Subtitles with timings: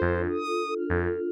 [0.00, 1.27] Well,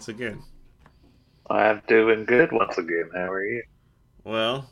[0.00, 0.42] once again?
[1.50, 3.10] I'm doing good once again.
[3.14, 3.62] How are you?
[4.24, 4.70] Well,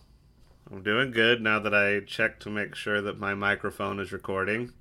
[0.73, 4.73] I'm doing good now that I checked to make sure that my microphone is recording.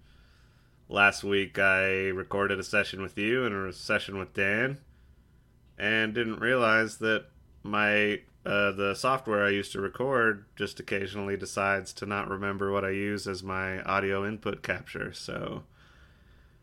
[0.88, 4.78] Last week I recorded a session with you and a session with Dan,
[5.78, 7.25] and didn't realize that
[7.62, 12.86] my uh, the software I used to record just occasionally decides to not remember what
[12.86, 15.12] I use as my audio input capture.
[15.12, 15.64] So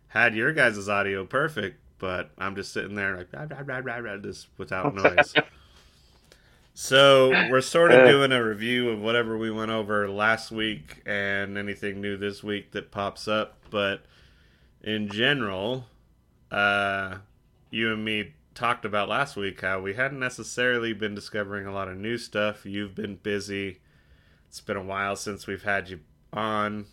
[0.09, 4.17] had your guys' audio perfect, but I'm just sitting there like blah, blah, blah, blah,
[4.19, 5.33] just without noise.
[6.75, 11.57] so we're sort of doing a review of whatever we went over last week and
[11.57, 13.57] anything new this week that pops up.
[13.71, 14.05] But
[14.83, 15.87] in general,
[16.51, 17.21] uh,
[17.71, 21.89] you and me talked about last week how we hadn't necessarily been discovering a lot
[21.89, 22.67] of new stuff.
[22.67, 23.81] You've been busy.
[24.49, 26.01] It's been a while since we've had you
[26.35, 26.85] on.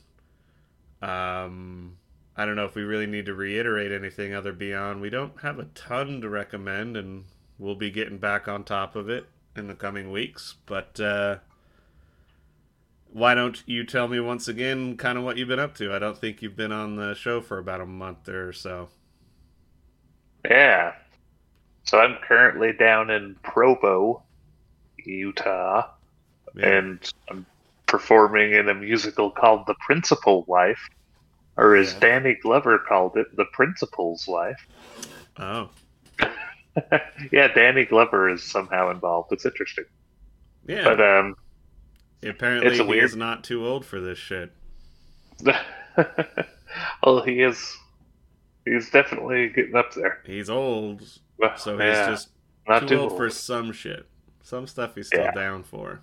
[1.01, 1.97] Um,
[2.41, 5.59] I don't know if we really need to reiterate anything other beyond we don't have
[5.59, 7.25] a ton to recommend, and
[7.59, 10.55] we'll be getting back on top of it in the coming weeks.
[10.65, 11.37] But uh,
[13.11, 15.93] why don't you tell me once again kind of what you've been up to?
[15.93, 18.89] I don't think you've been on the show for about a month or so.
[20.49, 20.93] Yeah.
[21.83, 24.23] So I'm currently down in Provo,
[24.97, 25.89] Utah,
[26.55, 26.67] Yeah.
[26.79, 27.45] and I'm
[27.85, 30.89] performing in a musical called The Principal Wife,
[31.57, 31.99] or as Yeah.
[31.99, 34.65] Danny Glover called it, The Principal's Wife.
[35.37, 35.69] Oh,
[37.31, 39.31] yeah, Danny Glover is somehow involved.
[39.31, 39.85] It's interesting.
[40.67, 40.83] yeah.
[40.83, 41.35] But um
[42.23, 44.51] Apparently, it's he weird- is not too old for this shit.
[47.03, 47.77] well he is
[48.65, 50.21] he's definitely getting up there.
[50.25, 51.01] He's old,
[51.57, 52.29] so he's yeah, just
[52.67, 54.05] not too too old old for some shit.
[54.43, 55.31] Some stuff he's still Yeah.
[55.31, 56.01] down for.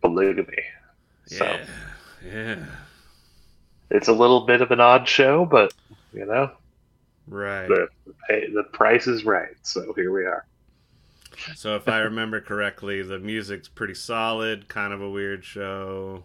[0.00, 0.62] polygamy.
[1.26, 1.66] So Yeah,
[2.24, 2.64] yeah,
[3.90, 5.72] it's a little bit of an odd show, but
[6.12, 6.50] you know,
[7.28, 7.68] right.
[7.68, 7.88] the
[8.28, 9.54] pay, the price is right.
[9.62, 10.46] So here we are.
[11.54, 14.68] So if I remember correctly, the music's pretty solid.
[14.68, 16.24] Kind of a weird show.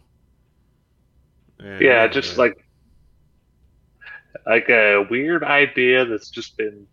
[1.60, 2.66] And- Yeah, just like
[4.46, 6.88] like a weird idea that's just been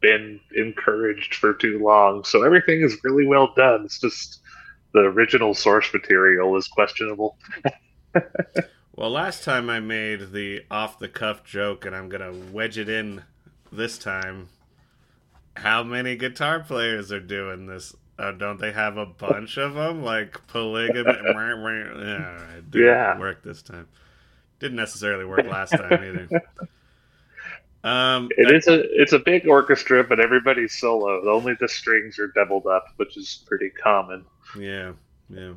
[0.00, 2.24] been encouraged for too long.
[2.24, 3.84] So everything is really well done.
[3.84, 4.40] It's just
[4.92, 7.36] the original source material is questionable.
[9.00, 12.90] Well, last time I made the off the cuff joke, and I'm gonna wedge it
[12.90, 13.22] in
[13.72, 14.50] this time.
[15.56, 17.96] How many guitar players are doing this?
[18.18, 20.02] Uh, don't they have a bunch of them?
[20.02, 21.14] Like polygamy?
[21.24, 23.18] yeah, it didn't Yeah.
[23.18, 23.88] work this time.
[24.58, 26.42] Didn't necessarily work last time either.
[27.82, 31.26] Um, It is a it's a big orchestra, but everybody's solo.
[31.34, 34.26] Only the strings are doubled up, which is pretty common.
[34.58, 34.92] Yeah,
[35.30, 35.54] yeah.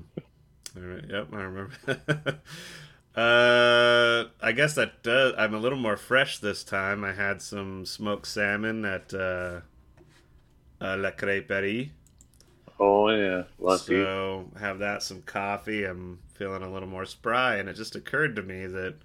[0.78, 1.03] All right.
[1.09, 2.40] Yep, I remember.
[3.16, 5.34] uh, I guess that does.
[5.38, 7.03] I'm a little more fresh this time.
[7.03, 9.62] I had some smoked salmon at uh,
[10.81, 11.91] uh, La Crêperie.
[12.79, 14.02] Oh yeah, lucky.
[14.02, 15.85] So have that, some coffee.
[15.85, 18.96] I'm feeling a little more spry, and it just occurred to me that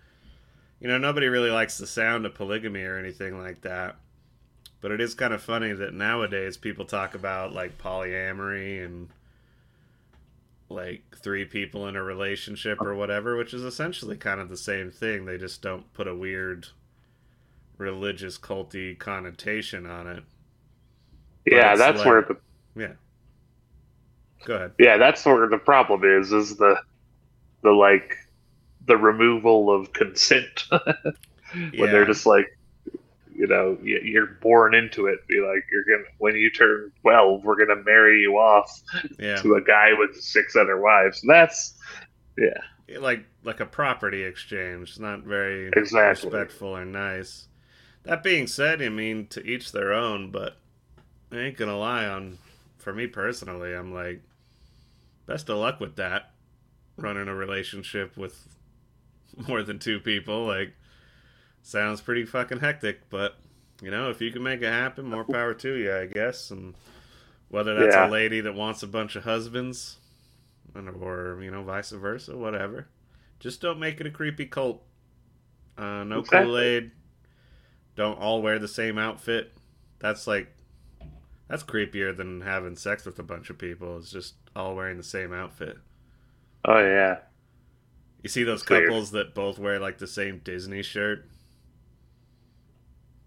[0.80, 3.97] you know nobody really likes the sound of polygamy or anything like that.
[4.80, 9.10] But it is kind of funny that nowadays people talk about like polyamory and
[10.70, 14.91] like three people in a relationship or whatever, which is essentially kind of the same
[14.91, 15.24] thing.
[15.24, 16.66] They just don't put a weird
[17.78, 20.24] religious culty connotation on it.
[21.47, 22.36] yeah, that's like- where the
[22.76, 22.92] Yeah.
[24.44, 24.72] Go ahead.
[24.78, 26.32] yeah that's where the problem is.
[26.32, 26.76] Is the
[27.62, 28.16] the like
[28.86, 31.86] the removal of consent when Yeah.
[31.86, 32.56] they're just like
[33.38, 37.56] you know you're born into it be like you're gonna when you turn 12 we're
[37.64, 38.68] gonna marry you off
[39.18, 39.36] Yeah.
[39.36, 41.78] to a guy with six other wives that's
[42.36, 46.28] yeah like like a property exchange not very Exactly.
[46.30, 47.46] respectful or nice
[48.02, 50.56] that being said i mean to each their own but
[51.30, 52.38] i ain't gonna lie on
[52.78, 54.20] for me personally i'm like
[55.26, 56.32] best of luck with that
[56.96, 58.48] running a relationship with
[59.46, 60.46] more than two people.
[60.46, 60.72] Like,
[61.68, 63.36] sounds pretty fucking hectic, but
[63.82, 66.50] you know, if you can make it happen, more power to you, I guess.
[66.50, 66.74] And
[67.48, 68.09] whether that's Yeah.
[68.09, 69.98] a lady that wants a bunch of husbands,
[70.74, 72.88] and- or you know, vice versa, whatever.
[73.38, 74.82] Just don't make it a creepy cult.
[75.76, 76.44] Uh, no Exactly.
[76.47, 76.91] Kool Aid.
[77.94, 79.53] Don't all wear the same outfit.
[80.00, 80.48] That's like,
[81.48, 83.98] that's creepier than having sex with a bunch of people.
[83.98, 85.78] It's just all wearing the same outfit.
[86.64, 87.18] Oh yeah.
[88.22, 88.86] You see those It's weird.
[88.88, 91.26] couples that both wear like the same Disney shirt?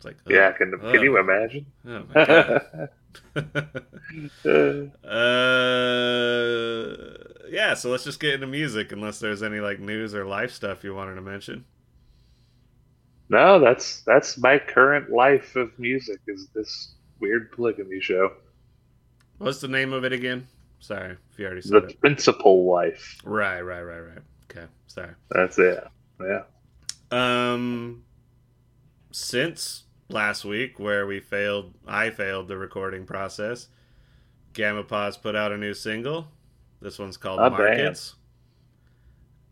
[0.02, 0.94] It's like, ugh, Yeah, can ugh.
[0.94, 1.66] can you imagine?
[1.86, 2.62] Oh my god.
[5.04, 6.88] Uh,
[7.50, 10.84] yeah, so let's just get into music, unless there's any like news or life stuff
[10.84, 11.66] you wanted to mention.
[13.30, 18.34] no, that's that's my current life of music is this weird polygamy show.
[19.38, 20.48] What's the name of it again?
[20.80, 21.90] Sorry if you already The said it.
[21.90, 23.18] The Principal wife.
[23.24, 24.20] Right, right, right, right.
[24.50, 25.14] Okay, sorry.
[25.30, 25.84] That's it.
[26.20, 26.44] Yeah.
[27.12, 28.04] Um,
[29.12, 33.68] since last week, where we failed, I failed the recording process.
[34.54, 36.28] Gamma Pause put out a new single.
[36.82, 37.52] This one's called Oh, damn.
[37.58, 38.16] Markets.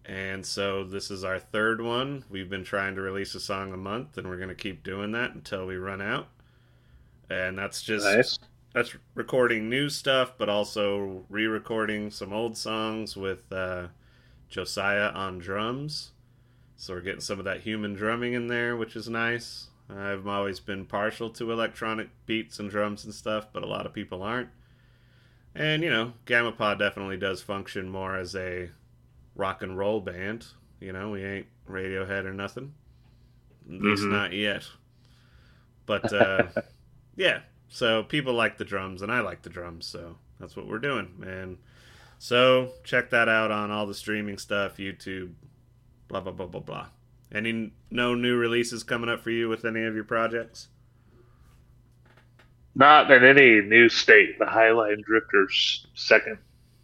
[0.05, 2.25] And so this is our third one.
[2.29, 5.11] We've been trying to release a song a month, and we're going to keep doing
[5.11, 6.27] that until we run out.
[7.29, 8.39] And that's just Nice.
[8.73, 13.87] that's recording new stuff, but also re-recording some old songs with uh,
[14.49, 16.11] Josiah on drums.
[16.75, 19.67] So we're getting some of that human drumming in there, which is nice.
[19.89, 23.93] I've always been partial to electronic beats and drums and stuff, but a lot of
[23.93, 24.49] people aren't.
[25.55, 28.69] And you know, Gamma Pod definitely does function more as a
[29.35, 30.45] rock and roll band.
[30.79, 32.73] You know, we ain't Radiohead or nothing.
[33.67, 34.11] At least Mhm.
[34.11, 34.65] not yet.
[35.85, 36.47] But uh,
[37.15, 40.79] yeah, so people like the drums, and I like the drums, so that's what we're
[40.79, 41.57] doing, man.
[42.19, 45.33] So check that out on all the streaming stuff, YouTube,
[46.07, 46.87] blah blah blah blah blah.
[47.31, 50.67] Any no new releases coming up for you with any of your projects?
[52.75, 54.39] Not in any new state.
[54.39, 56.37] The Highline Drifters second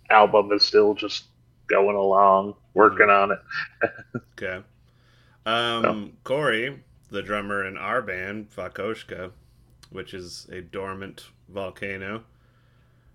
[0.09, 1.25] album is still just
[1.67, 3.39] going along, working on it.
[4.37, 4.61] Okay.
[5.45, 9.31] Um, Corey, the drummer in our band, Vakoshka,
[9.91, 12.25] which is a dormant volcano.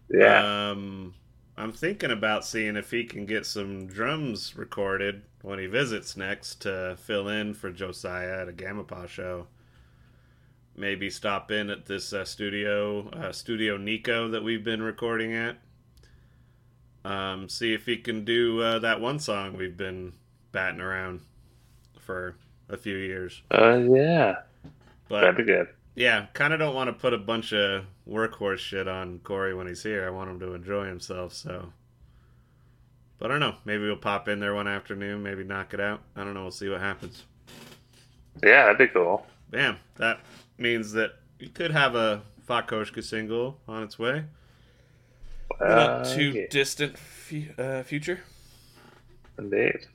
[0.08, 0.70] Yeah.
[0.70, 1.14] Um,
[1.58, 6.60] I'm thinking about seeing if he can get some drums recorded when he visits next
[6.62, 9.46] to fill in for Josiah at a Gamma Paw show.
[10.76, 15.56] Maybe stop in at this uh, studio, uh, Studio Nico, that we've been recording at.
[17.04, 20.12] Um, see if he can do uh, that one song we've been
[20.52, 21.20] batting around
[21.98, 22.36] for
[22.68, 23.42] a few years.
[23.50, 24.34] Uh, yeah.
[25.08, 25.68] But That'd be good.
[25.94, 29.66] yeah, kind of don't want to put a bunch of workhorse shit on Corey when
[29.66, 30.06] he's here.
[30.06, 31.72] I want him to enjoy himself, so.
[33.20, 33.54] But I don't know.
[33.66, 36.00] Maybe we'll pop in there one afternoon, maybe knock it out.
[36.16, 36.42] I don't know.
[36.42, 37.24] We'll see what happens.
[38.42, 39.26] Yeah, that'd be cool.
[39.50, 39.76] Bam.
[39.96, 40.20] That
[40.56, 44.24] means that you could have a Fakoshka single on its way.
[45.60, 48.20] Uh, not too yeah, distant fu- uh, future.
[49.38, 49.86] indeed.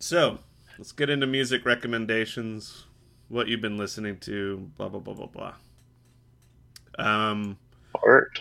[0.00, 0.40] So,
[0.78, 2.86] let's get into music recommendations.
[3.28, 5.54] What you've been listening to, blah, blah, blah, blah, blah.
[6.98, 7.58] Um,
[8.02, 8.40] Art.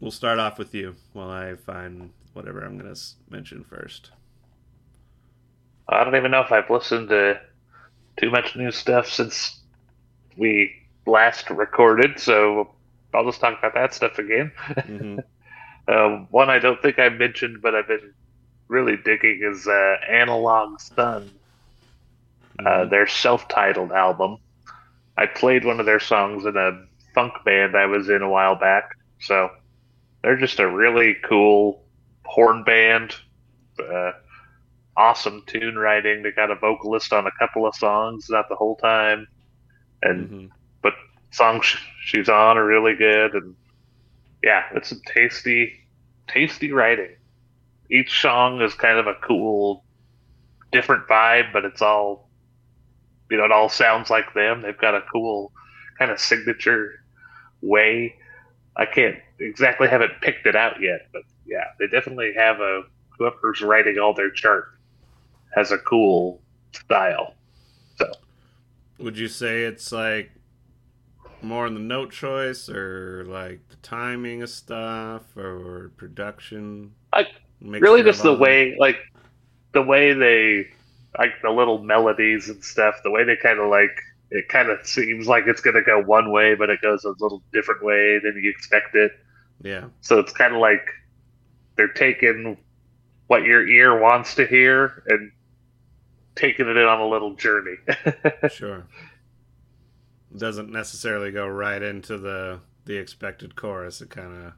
[0.00, 3.00] We'll start off with you while I find whatever I'm going to
[3.30, 4.10] mention first.
[5.88, 7.40] I don't even know if I've listened to
[8.18, 9.58] too much new stuff since
[10.36, 10.70] we
[11.06, 12.74] last recorded, so
[13.14, 14.52] I'll just talk about that stuff again.
[14.86, 15.18] hmm
[15.88, 18.12] Uh, one I don't think I mentioned, but I've been
[18.66, 21.30] really digging is uh, Analog Sun,
[22.66, 24.38] uh, their self-titled album.
[25.16, 26.84] I played one of their songs in a
[27.14, 29.48] funk band I was in a while back, so
[30.22, 31.85] they're just a really cool
[32.26, 33.14] horn band.
[33.78, 34.12] Uh,
[34.96, 36.22] awesome tune writing.
[36.22, 39.26] They got a vocalist on a couple of songs, not the whole time,
[40.02, 40.46] and hmm
[41.32, 43.34] songs she's on are really good.
[43.34, 43.54] And
[44.42, 45.72] yeah it's some tasty
[46.28, 47.16] tasty writing.
[47.90, 49.84] Each song is kind of a cool
[50.72, 52.30] different vibe but it's all
[53.30, 54.62] you know it all sounds like them.
[54.62, 55.52] They've got a cool
[55.98, 56.92] kind of signature
[57.62, 58.14] way.
[58.76, 62.82] I can't exactly haven't picked it out yet but yeah they definitely have a
[63.18, 64.68] whoever's writing all their chart
[65.54, 66.40] has a cool
[66.72, 67.34] style
[67.98, 68.12] So,
[68.98, 70.30] Would you say it's like
[71.42, 76.92] more in the note choice or like the timing of stuff or production?
[77.12, 77.28] I-
[77.62, 78.98] really just the way like
[79.72, 80.66] the way they
[81.18, 83.96] like the little melodies and stuff the way they kind of like
[84.30, 87.14] it kind of seems like it's going to go one way but it goes a
[87.18, 89.10] little different way than you expect it
[89.62, 89.84] Yeah.
[90.02, 90.86] so it's kind of like
[91.76, 92.56] they're taking
[93.26, 95.32] what your ear wants to hear and
[96.34, 97.76] taking it in on a little journey.
[98.50, 98.86] sure.
[100.36, 104.00] Doesn't necessarily go right into the the expected chorus.
[104.00, 104.52] It kind of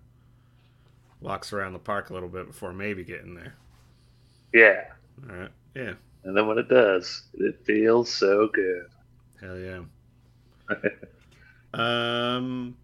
[1.20, 3.54] walks around the park a little bit before maybe getting there.
[4.52, 4.84] Yeah.
[5.28, 5.50] All right.
[5.74, 5.94] Yeah.
[6.24, 8.86] And then when it does, it feels so good.
[9.40, 9.80] Hell yeah.
[11.74, 12.76] um,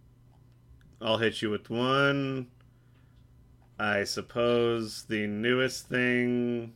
[1.00, 2.46] I'll hit you with one.
[3.78, 6.74] I suppose the newest thing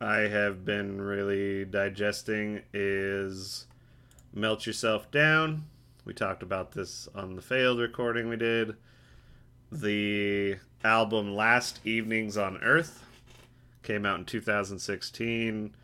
[0.00, 3.66] I have been really digesting is
[4.34, 5.66] Melt Yourself Down.
[6.04, 8.74] We talked about this on the failed recording we did.
[9.70, 13.04] The album Last Evenings on Earth
[13.84, 15.76] came out in 2016.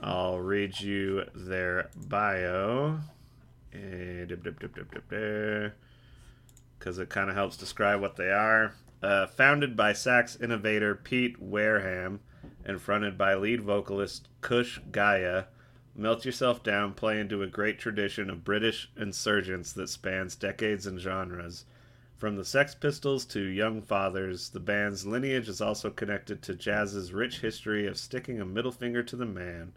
[0.00, 2.98] I'll read you their bio.
[3.72, 4.24] Eh,
[6.78, 8.74] because it kind of helps describe what they are.
[9.04, 12.20] Uh, founded by sax innovator Pete Wareham
[12.64, 15.44] and fronted by lead vocalist Kush Gaya,
[15.94, 20.98] Melt Yourself Down play into a great tradition of British insurgence that spans decades and
[20.98, 21.66] genres.
[22.16, 27.12] From the Sex Pistols to Young Fathers, the band's lineage is also connected to jazz's
[27.12, 29.74] rich history of sticking a middle finger to the man.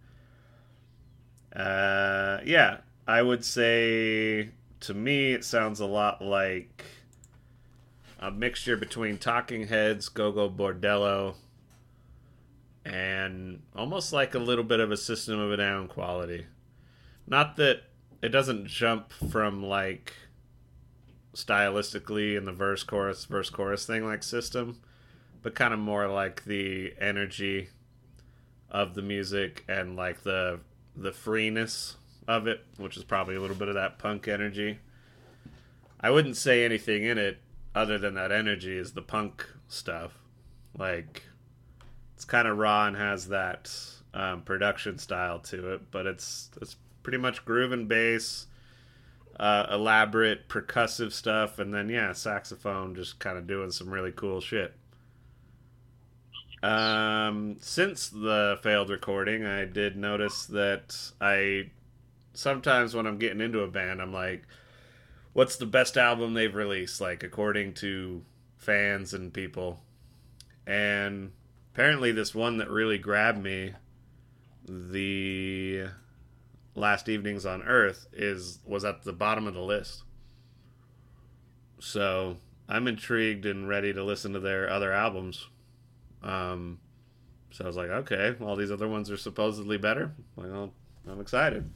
[1.54, 6.86] Uh, yeah, I would say to me it sounds a lot like
[8.20, 11.36] a mixture between Talking Heads, Gogol Bordello,
[12.84, 16.46] and almost like a little bit of a System of a Down quality.
[17.28, 17.84] Not that
[18.22, 20.14] it doesn't jump from like
[21.34, 24.82] stylistically in the verse chorus verse chorus thing like System,
[25.44, 27.70] but kind of more like the energy
[28.72, 30.60] of the music and like the
[30.96, 31.98] the freeness
[32.28, 34.80] of it, which is probably a little bit of that punk energy.
[36.00, 37.40] I wouldn't say anything in it
[37.78, 40.18] other than that energy is the punk stuff.
[40.78, 41.24] Like
[42.16, 43.72] it's kind of raw and has that
[44.14, 48.48] um, production style to it, but it's it's pretty much groove and bass,
[49.40, 54.42] uh, elaborate percussive stuff, and then yeah, saxophone just kind of doing some really cool
[54.42, 54.74] shit.
[56.64, 61.70] Um, since the failed recording, I did notice that I
[62.34, 64.44] sometimes when I'm getting into a band, I'm like,
[65.38, 68.24] what's the best album they've released, like according to
[68.58, 69.80] fans and people.
[70.66, 71.32] And
[71.76, 73.74] apparently, this one that really grabbed me,
[74.68, 75.90] the
[76.74, 80.02] Last Evenings on Earth, is was at the bottom of the list.
[81.78, 85.46] So I'm intrigued and ready to listen to their other albums.
[86.24, 86.80] Um,
[87.52, 90.14] so I was like, okay, all these other ones are supposedly better.
[90.36, 90.74] Well,
[91.08, 91.70] I'm excited.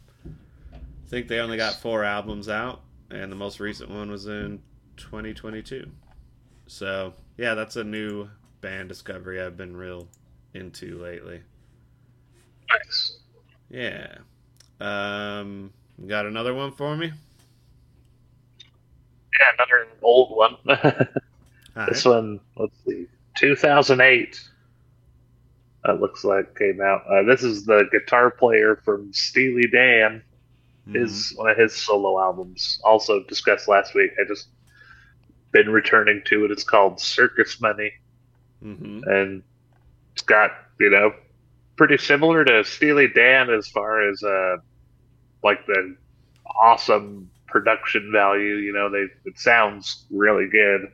[0.74, 4.62] I think they only got four albums out, and the most recent one was in
[4.98, 5.90] 2022.
[6.68, 8.30] So yeah, that's a new
[8.62, 10.08] band discovery I've been real
[10.54, 11.42] into lately.
[12.70, 13.18] Nice.
[13.70, 14.16] Yeah.
[14.80, 15.72] Um,
[16.08, 17.12] got another one for me?
[19.40, 20.58] Yeah, another old one.
[21.76, 24.50] All this one, let's see, 2008.
[25.86, 27.02] That looks like came out.
[27.10, 30.22] Uh, this is the guitar player from Steely Dan.
[30.88, 30.96] Mhm.
[30.96, 34.12] His one of his solo albums, also discussed last week.
[34.20, 34.50] I just
[35.52, 36.52] been returning to it.
[36.52, 37.92] It's called Circus Money,
[38.64, 39.04] Mhm.
[39.06, 39.44] and
[40.14, 41.14] it's got you know
[41.78, 44.58] pretty similar to Steely Dan as far as uh
[45.44, 45.96] like the
[46.46, 48.56] awesome production value.
[48.56, 50.92] You know, they it sounds really good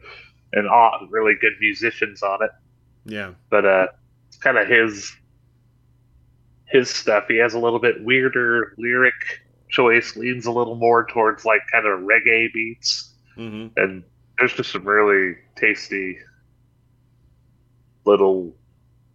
[0.53, 2.51] and aw- really good musicians on it.
[3.05, 3.33] Yeah.
[3.49, 3.87] But uh,
[4.27, 5.15] it's kind of his
[6.65, 7.25] his stuff.
[7.27, 9.13] He has a little bit weirder lyric
[9.69, 13.71] choice, leans a little more towards like kind of reggae beats, Mhm.
[13.77, 14.03] and
[14.37, 16.17] there's just some really tasty
[18.05, 18.55] little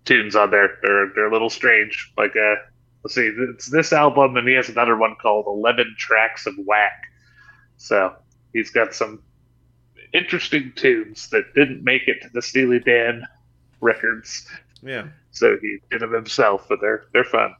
[0.05, 0.79] tunes on there.
[0.83, 2.13] They're they're a little strange.
[2.17, 2.57] Like uh,
[3.05, 7.03] let's see, it's this album, and he has another one called Eleven Tracks of Whack.
[7.77, 8.15] So
[8.53, 9.23] he's got some
[10.13, 13.27] interesting tunes that didn't make it to the Steely Dan
[13.81, 14.47] records.
[14.83, 15.07] Yeah.
[15.31, 17.55] So he did them himself, but they're they're fun.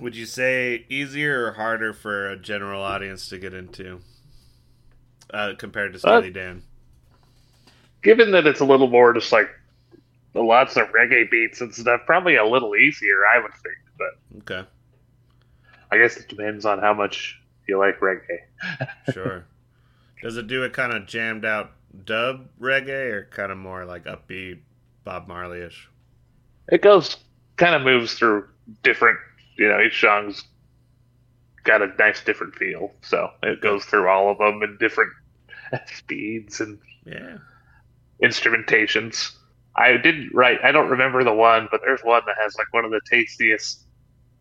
[0.00, 4.00] Would you say easier or harder for a general audience to get into
[5.32, 6.62] uh, compared to Uh, Steely Dan?
[8.02, 9.50] Given that it's a little more just like
[10.34, 13.76] lots of reggae beats and stuff, probably a little easier, I would think.
[13.98, 14.68] But Okay,
[15.92, 17.38] I guess it depends on how much
[17.68, 18.38] you like reggae.
[19.12, 19.44] sure.
[20.22, 21.72] Does it do a kind of jammed out
[22.04, 24.60] dub reggae or kind of more like upbeat
[25.04, 25.88] Bob Marley ish?
[26.68, 27.16] It goes
[27.56, 28.48] kind of moves through
[28.82, 29.18] different,
[29.60, 30.44] you know, each song's
[31.64, 32.92] got a nice different feel.
[33.02, 35.12] So it goes through all of them in different
[35.86, 37.38] speeds and Yeah.
[38.22, 39.30] instrumentations.
[39.76, 40.58] I didn't write.
[40.64, 43.86] I don't remember the one, but there's one that has like one of the tastiest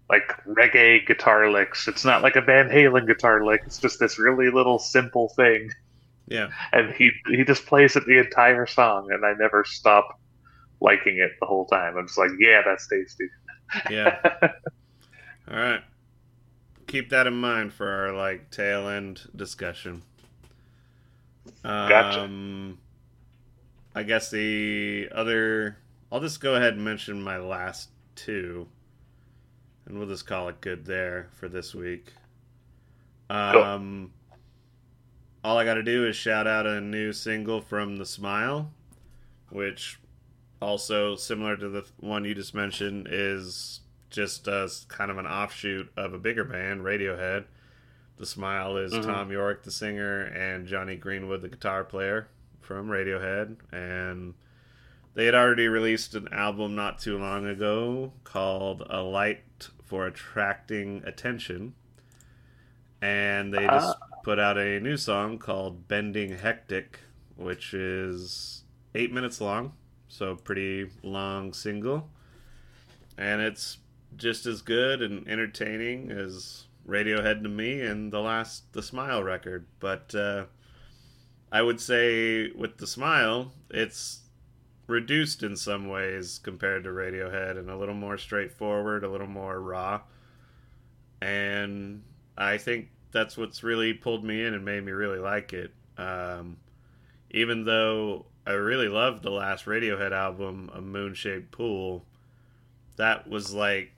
[0.10, 1.88] like reggae guitar licks.
[1.88, 3.62] It's not like a Van Halen guitar lick.
[3.66, 5.70] It's just this really little simple thing.
[6.28, 6.50] Yeah.
[6.74, 10.08] And he he just plays it the entire song, and I never stop
[10.82, 11.98] liking it the whole time.
[11.98, 13.28] I'm just like, yeah, that's tasty.
[13.90, 14.18] Yeah.
[15.50, 15.82] All right.
[16.88, 20.04] Keep that in mind for our like tail end discussion.
[21.64, 22.24] Gotcha.
[22.24, 22.80] Um,
[23.96, 25.78] I guess the other.
[26.12, 28.68] I'll just go ahead and mention my last two,
[29.86, 32.14] and we'll just call it good there for this week.
[33.30, 34.12] Um,
[35.44, 38.72] all I got to do is shout out a new single from The Smile,
[39.50, 40.00] which
[40.62, 45.92] also similar to the one you just mentioned is just uh, kind of an offshoot
[45.96, 47.46] of a bigger band, Radiohead.
[48.18, 49.04] The Smile is Mhm.
[49.04, 52.28] Thom Yorke, the singer, and Jonny Greenwood, the guitar player
[52.60, 53.58] from Radiohead.
[53.72, 54.34] And
[55.14, 61.04] they had already released an album not too long ago called A Light for Attracting
[61.06, 61.74] Attention.
[63.02, 67.00] And they just put out a new song called Bending Hectic,
[67.38, 68.64] which is
[68.94, 69.74] eight minutes long,
[70.10, 72.10] so pretty long single.
[73.18, 73.78] And it's
[74.16, 79.66] just as good and entertaining as Radiohead to me and the last The Smile record.
[79.80, 80.46] But uh,
[81.52, 84.22] I would say with The Smile, it's
[84.88, 89.62] reduced in some ways compared to Radiohead and a little more straightforward, a little more
[89.62, 90.02] raw.
[91.22, 92.04] And
[92.38, 95.74] I think that's what's really pulled me in and made me really like it.
[95.98, 96.58] Um,
[97.32, 102.06] even though I really loved the last Radiohead album, A Moon Shaped Pool,
[102.96, 103.92] that was like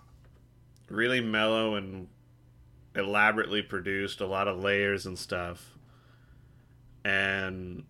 [0.92, 2.08] really mellow and
[2.96, 5.78] elaborately produced, a lot of layers and stuff.
[7.04, 7.84] And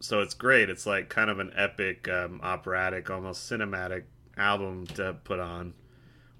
[0.00, 0.70] so it's great.
[0.70, 4.04] It's like kind of an epic, um, operatic, almost cinematic
[4.36, 5.74] album to put on.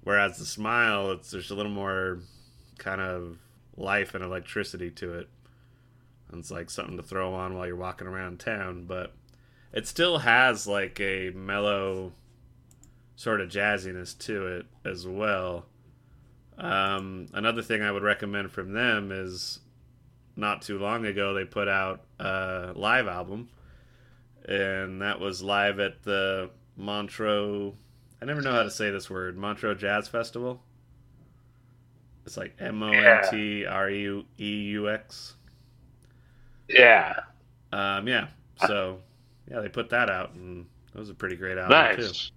[0.03, 2.19] Whereas the Smile, it's there's a little more
[2.77, 3.37] kind of
[3.77, 5.29] life and electricity to it.
[6.29, 9.13] And it's like something to throw on while you're walking around town, but
[9.73, 12.13] it still has like a mellow
[13.15, 15.65] sort of jazziness to it as well.
[16.61, 19.59] Um, another thing I would recommend from them is
[20.35, 23.49] not too long ago they put out a live album,
[24.45, 27.73] and that was live at the Montreux.
[28.21, 29.37] I never know how to say this word.
[29.37, 30.61] Montreux Jazz Festival.
[32.27, 35.33] It's like M O N T R U E U X.
[36.69, 37.15] Yeah.
[37.73, 38.27] Um, yeah.
[38.67, 38.99] So,
[39.49, 42.03] yeah, they put that out, and it was a pretty great album too.
[42.03, 42.31] Nice.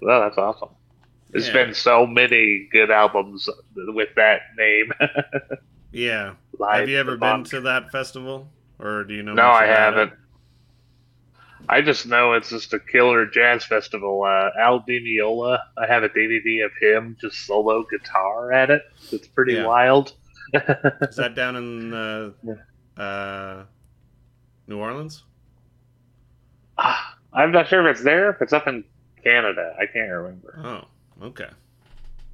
[0.00, 0.68] Well, that's awesome.
[1.32, 1.52] There's Yeah.
[1.54, 4.92] been so many good albums with that name.
[5.94, 6.36] Yeah.
[6.58, 9.34] Live Have you ever been to that festival, or do you know?
[9.34, 10.12] No, I haven't.
[10.14, 10.18] it?
[11.68, 14.22] I just know it's just a killer jazz festival.
[14.22, 18.82] Uh, Al Di Meola, I have a DVD of him just solo guitar at it.
[19.12, 19.66] It's pretty Yeah.
[19.66, 20.14] wild.
[20.54, 22.30] Is that down in uh,
[22.98, 23.64] uh,
[24.66, 25.24] New Orleans?
[26.78, 28.30] Ah, I'm not sure if it's there.
[28.30, 28.82] If it's up in
[29.22, 30.58] Canada, I can't remember.
[30.64, 30.88] Oh,
[31.22, 31.48] okay.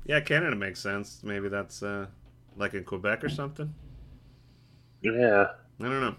[0.05, 1.20] Yeah, Canada makes sense.
[1.22, 2.07] Maybe that's uh,
[2.57, 3.72] like in Quebec or something.
[5.03, 5.46] Yeah,
[5.81, 6.14] I don't know.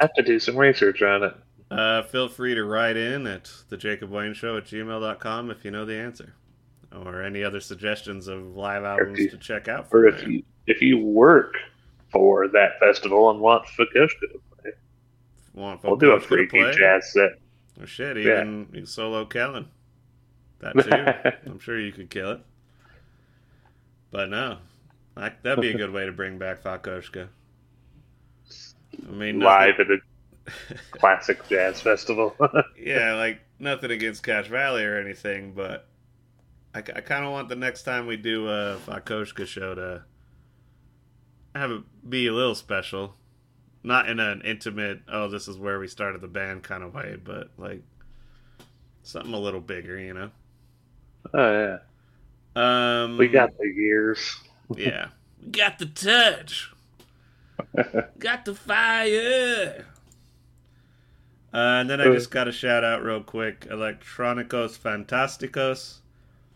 [0.00, 1.34] I have to do some research on it.
[1.70, 5.70] Uh, feel free to write in at the Jacob Wayne Show at gmail.com if you
[5.70, 6.34] know the answer.
[6.94, 9.90] Or any other suggestions of live albums you- to check out.
[9.90, 10.30] for if there.
[10.30, 11.54] you if you work
[12.10, 14.70] for that festival and want Fukushka to play,
[15.54, 16.72] Want we'll do a freaky play?
[16.74, 17.32] jazz set.
[17.80, 19.66] Oh, shit, even you solo Kelin.
[20.60, 20.72] That
[21.44, 21.50] too.
[21.50, 22.40] I'm sure you could kill it.
[24.10, 24.58] But no,
[25.16, 27.28] that, that'd be a good way to bring back Fakoshka.
[29.06, 29.98] I mean, Live at a
[30.90, 32.34] classic jazz festival.
[32.78, 35.86] yeah, like nothing against Cache Valley or anything, but
[36.74, 40.04] I, kind of want the next time we do a Fakoshka show to
[41.54, 43.14] have it be a little special.
[43.82, 47.16] Not in an intimate, oh, this is where we started the band kind of way,
[47.22, 47.82] but like
[49.02, 50.30] something a little bigger, you know?
[51.34, 51.78] Oh yeah,
[52.56, 54.36] Um, we got the years.
[54.74, 55.08] yeah,
[55.42, 56.72] we got the touch,
[58.18, 59.86] got the fire.
[61.52, 66.00] Uh, and then I just got a shout out real quick, Electronicos Fantasticos.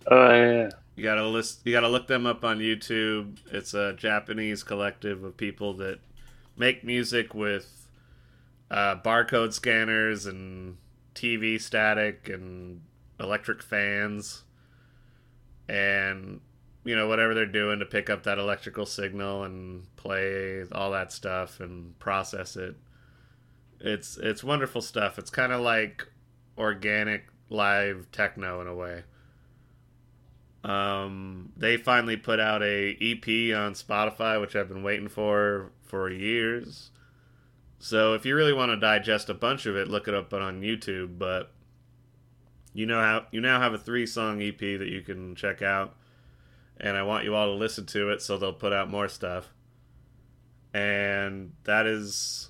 [0.07, 1.61] Oh yeah, You gotta list.
[1.65, 3.39] You gotta look them up on YouTube.
[3.51, 6.01] It's a Japanese collective of people that
[6.57, 7.89] make music with
[8.71, 10.79] uh, barcode scanners and
[11.15, 12.83] TV static and
[13.21, 14.45] electric fans,
[15.69, 16.41] and
[16.85, 21.13] you know whatever they're doing to pick up that electrical signal and play all that
[21.13, 22.77] stuff and process it.
[23.81, 25.19] It's it's wonderful stuff.
[25.19, 26.07] It's kind of like
[26.59, 29.03] organic live techno in a way.
[30.65, 36.11] Um, they finally put out a EP on Spotify, which I've been waiting for for
[36.11, 36.91] years.
[37.79, 40.63] So if you really want to digest a bunch of it, look it up on
[40.63, 41.19] YouTube.
[41.19, 41.51] But
[42.75, 45.95] you know how you now have a three song EP that you can check out,
[46.79, 49.53] and I want you all to listen to it so they'll put out more stuff.
[50.75, 52.49] And that is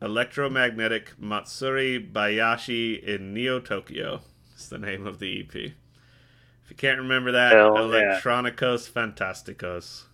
[0.00, 4.20] Electromagnetic Matsuri Bayashi in Neo Tokyo.
[4.54, 5.54] It's the name of the EP.
[5.54, 10.04] If you can't remember that, Hell Electronicos Fantasticos.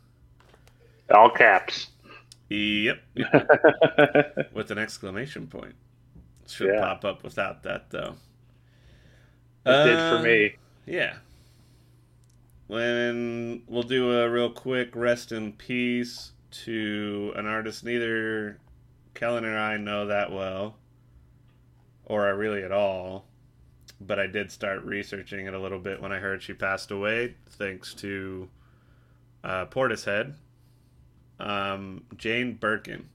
[1.14, 1.88] All caps.
[2.48, 3.00] Yep.
[4.52, 5.74] With an exclamation point.
[6.48, 6.80] Should Yeah.
[6.80, 8.16] pop up without that though.
[9.66, 10.56] It did Uh, for me.
[10.86, 11.16] Yeah.
[12.68, 16.32] When we'll do a real quick rest in peace
[16.64, 18.58] to an artist neither
[19.14, 20.76] Kelin or I know that well,
[22.04, 23.26] or I really at all.
[24.00, 27.34] But I did start researching it a little bit when I heard she passed away,
[27.48, 28.48] thanks to
[29.42, 30.34] uh, Portishead.
[31.40, 33.08] Um, Jane Birkin.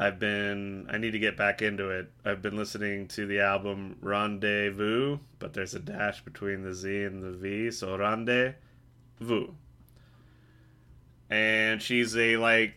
[0.00, 2.10] I've been I need to get back into it.
[2.24, 7.22] I've been listening to the album Rendezvous, but there's a dash between the Z and
[7.22, 9.52] the V, so Rendezvous.
[11.28, 12.76] And she's a like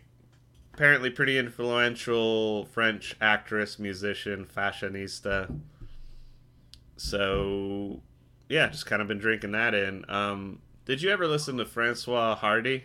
[0.74, 5.62] apparently pretty influential French actress, musician, fashionista.
[6.98, 8.02] So
[8.50, 10.04] yeah, just kind of been drinking that in.
[10.10, 12.84] Um did you ever listen to Francois Hardy?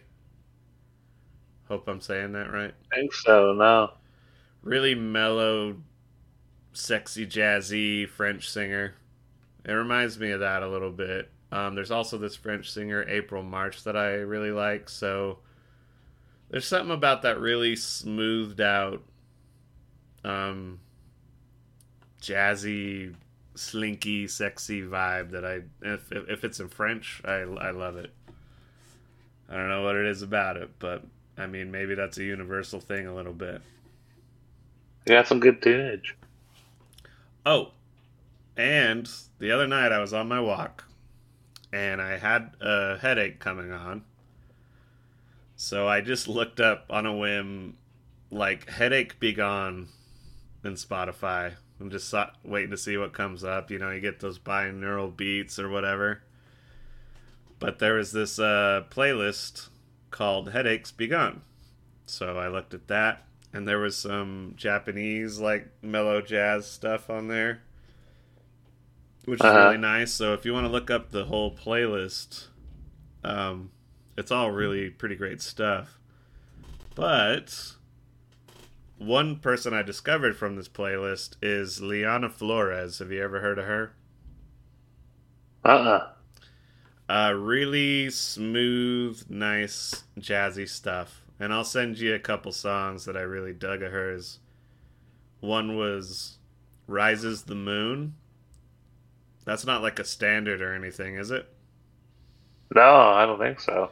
[1.66, 3.52] Hope I'm saying that right I think so.
[3.52, 3.94] No.
[4.62, 5.76] Really mellow,
[6.72, 8.94] sexy, jazzy French singer.
[9.64, 11.30] It reminds me of that a little bit.
[11.50, 14.88] Um, there's also this French singer, April March, that I really like.
[14.88, 15.38] So
[16.50, 19.02] there's something about that really smoothed out,
[20.24, 20.80] um,
[22.20, 23.14] jazzy,
[23.54, 28.12] slinky, sexy vibe that I, if, if it's in French, I, I love it.
[29.48, 31.04] I don't know what it is about it, but
[31.36, 33.62] I mean, maybe that's a universal thing a little bit.
[35.08, 36.14] You got some good tunage.
[37.46, 37.72] Oh,
[38.56, 40.84] and the other night I was on my walk
[41.72, 44.04] and I had a headache coming on.
[45.56, 47.76] So I just looked up on a whim,
[48.30, 49.88] like, headache be gone
[50.62, 53.70] in Spotify I'm just saw, waiting to see what comes up.
[53.70, 56.22] You know, you get those binaural beats or whatever.
[57.58, 59.68] But there was this uh, playlist
[60.10, 61.42] called Headaches Be Gone.
[62.06, 63.24] So I looked at that
[63.58, 67.62] and there was some Japanese like mellow jazz stuff on there,
[69.24, 69.54] which is Uh-huh.
[69.54, 70.12] really nice.
[70.12, 72.48] So if you want to look up the whole playlist,
[73.24, 73.72] um,
[74.16, 75.98] it's all really pretty great stuff.
[76.94, 77.76] But
[78.98, 82.98] one person I discovered from this playlist is Liana Flores.
[82.98, 83.94] Have you ever heard of her?
[85.64, 86.14] Uh uh
[87.08, 91.22] Uh, really smooth, nice, jazzy stuff.
[91.40, 94.40] And I'll send you a couple songs that I really dug of hers.
[95.40, 96.38] One was
[96.86, 98.14] Rises the Moon.
[99.44, 101.48] That's not like a standard or anything, is it?
[102.74, 103.90] No, I don't think so.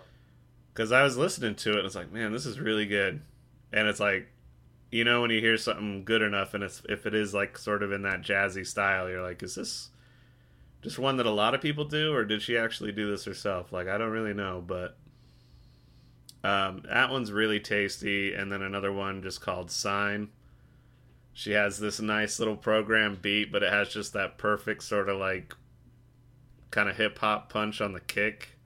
[0.73, 3.23] Because I was listening to it and it's like, man, this is really good.
[3.73, 4.29] And it's like,
[4.91, 7.83] you know, when you hear something good enough and it's, if it is like sort
[7.83, 9.91] of in that jazzy style, you're like, is this
[10.83, 13.73] just one that a lot of people do or did she actually do this herself?
[13.73, 14.97] Like, I don't really know, but
[16.47, 18.35] um, that one's really tasty.
[18.35, 20.29] And then another one just called Sign.
[21.33, 25.19] She has this nice little program beat, but it has just that perfect sort of
[25.19, 25.55] like
[26.71, 28.57] kind of hip hop punch on the kick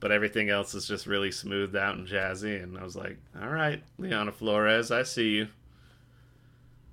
[0.00, 2.62] but everything else is just really smoothed out and jazzy.
[2.62, 5.48] And I was like, all right, Leona Flores, I see you.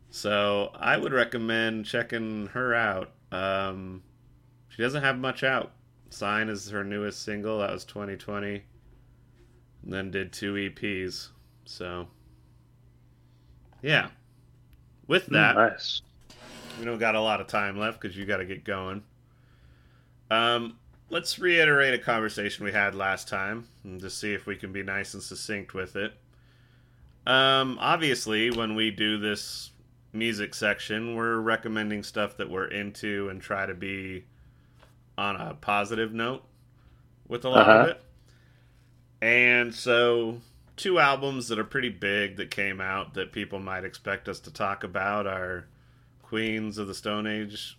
[0.09, 3.11] So I would recommend checking her out.
[3.31, 4.01] Um,
[4.69, 5.71] she doesn't have much out.
[6.09, 7.59] Sign is her newest single.
[7.59, 8.63] That was 2020.
[9.85, 11.29] And then did two EPs.
[11.65, 12.07] So,
[13.81, 14.09] yeah.
[15.07, 16.01] With that, nice.
[16.79, 19.03] we don't got a lot of time left because you got to get going.
[20.31, 20.77] Um,
[21.11, 24.81] let's reiterate a conversation we had last time and just see if we can be
[24.81, 26.13] nice and succinct with it.
[27.27, 29.71] Um, obviously, when we do this
[30.13, 34.25] music section, we're recommending stuff that we're into and try to be
[35.17, 36.43] on a positive note
[37.27, 37.89] with a lot of Uh-huh.
[37.91, 38.01] it.
[39.21, 40.39] And so,
[40.75, 44.51] two albums that are pretty big that came out that people might expect us to
[44.51, 45.67] talk about are
[46.21, 47.77] Queens of the Stone Age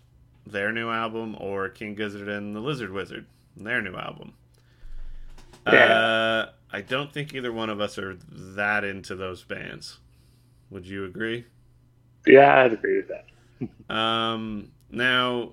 [0.51, 4.33] their new album or King Gizzard and the Lizard Wizard, their new album.
[5.65, 5.73] Yeah.
[5.73, 9.99] Uh, I don't think either one of us are that into those bands.
[10.69, 11.45] Would you agree?
[12.25, 13.93] Yeah, I'd agree with that.
[13.93, 15.51] um, now,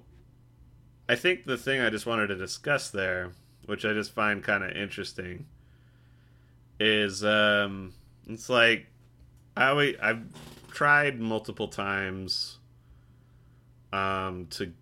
[1.09, 3.33] I think the thing I just wanted to discuss there,
[3.67, 5.47] which I just find kind of interesting,
[6.79, 7.93] is um,
[8.27, 8.87] it's like
[9.57, 10.23] I always, I've
[10.73, 12.59] tried multiple times
[13.93, 14.73] um, to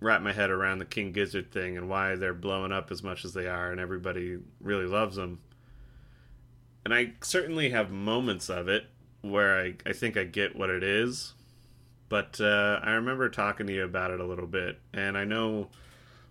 [0.00, 3.24] wrap my head around the King Gizzard thing and why they're blowing up as much
[3.24, 5.40] as they are, and everybody really loves them.
[6.84, 8.84] And I certainly have moments of it
[9.20, 11.34] where I, I think I get what it is,
[12.08, 15.68] but uh, I remember talking to you about it a little bit, and I know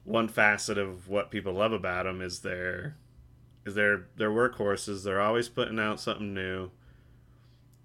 [0.05, 2.95] one facet of what people love about them is their
[3.67, 5.03] is their their workhorses.
[5.03, 6.71] They're always putting out something new.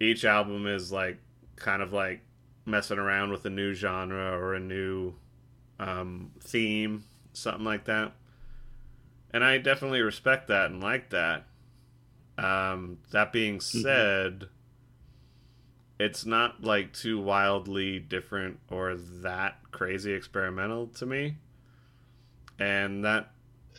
[0.01, 1.18] Each album is like
[1.57, 2.23] kind of like
[2.64, 5.14] messing around with a new genre or a new
[5.79, 8.12] um, theme, something like that.
[9.33, 11.47] And I definitely respect that and like that.
[12.38, 14.45] Um, that being said, mm-hmm.
[15.99, 21.37] it's not like too wildly different or that crazy experimental to me.
[22.59, 23.32] And that,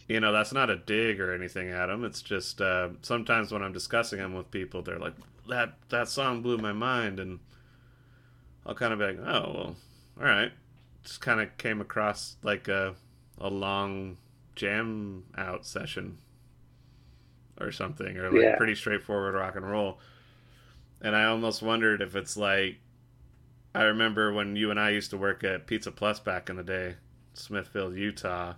[0.08, 2.04] you know, that's not a dig or anything at them.
[2.04, 5.16] It's just uh, sometimes when I'm discussing them with people, they're like,
[5.50, 7.40] "That that song blew my mind," and
[8.66, 9.76] I'll kind of be like, "Oh, well,
[10.20, 10.52] all right."
[11.04, 12.96] Just kind of came across like a
[13.40, 14.18] a long
[14.56, 16.18] jam out session
[17.60, 18.56] or something, or like yeah.
[18.56, 20.00] pretty straightforward rock and roll.
[21.02, 22.78] And I almost wondered if it's like
[23.76, 26.64] I remember when you and I used to work at Pizza Plus back in the
[26.64, 26.96] day,
[27.34, 28.54] Smithfield, Utah,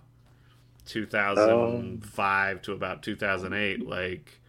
[0.86, 3.86] 2005 um, to about 2008.
[3.86, 4.40] Like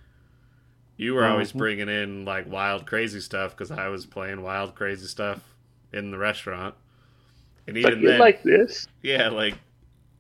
[0.96, 1.60] you were always uh-huh.
[1.60, 5.42] bringing in like wild, crazy stuff because I was playing wild, crazy stuff
[5.94, 6.76] in the restaurant.
[7.68, 9.56] And even then, like this, yeah, like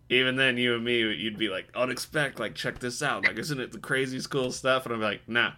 [0.09, 3.25] even then, you and me, you'd be like, unexpected, like, check this out.
[3.25, 4.85] Like, isn't it the craziest cool stuff?
[4.85, 5.51] And I'm like, nah.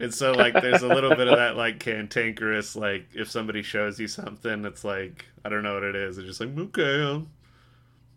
[0.00, 4.00] And so, like, there's a little bit of that, like, cantankerous, like, if somebody shows
[4.00, 6.16] you something, it's like, I don't know what it is.
[6.16, 7.26] It's just like, okay, I'll,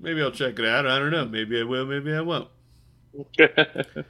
[0.02, 0.86] maybe I'll check it out.
[0.86, 1.26] I don't know.
[1.26, 2.50] Maybe I will, maybe I won't.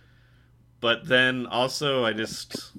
[0.81, 2.73] but then also, I just,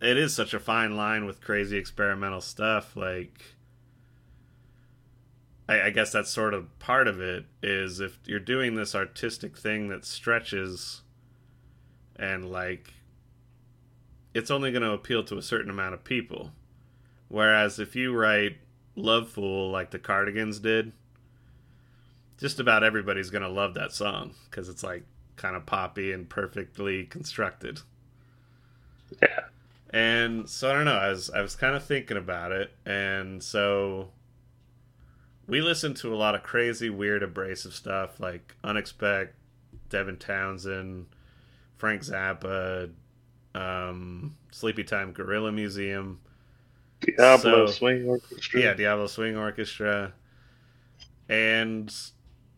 [0.00, 2.96] it is such a fine line with crazy experimental stuff.
[2.96, 3.40] Like,
[5.68, 9.56] I, I guess that's sort of part of it is if you're doing this artistic
[9.56, 11.02] thing that stretches
[12.18, 12.94] and like
[14.34, 16.52] it's only going to appeal to a certain amount of people.
[17.28, 18.58] Whereas if you write
[18.96, 20.92] Lovefool like the Cardigans did,
[22.38, 25.04] just about everybody's going to love that song because it's like
[25.36, 27.80] kind of poppy and perfectly constructed.
[29.22, 29.40] Yeah.
[29.90, 33.42] And so I don't know, I was I was kind of thinking about it and
[33.42, 34.10] so
[35.46, 39.28] we listened to a lot of crazy, weird, abrasive stuff like Unexpect,
[39.88, 41.06] Devin Townsend,
[41.76, 42.90] Frank Zappa,
[43.54, 46.18] um, Sleepytime Gorilla Museum,
[47.00, 48.60] Diablo so, Swing Orchestra.
[48.60, 50.12] Yeah, Diablo Swing Orchestra.
[51.28, 51.94] And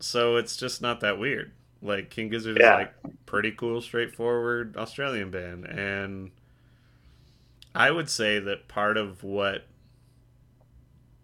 [0.00, 1.52] so it's just not that weird.
[1.80, 2.74] Like King Gizzard yeah.
[2.74, 2.94] is like
[3.26, 6.30] pretty cool, straightforward Australian band, and
[7.74, 9.66] I would say that part of what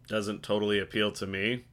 [0.07, 1.65] doesn't totally appeal to me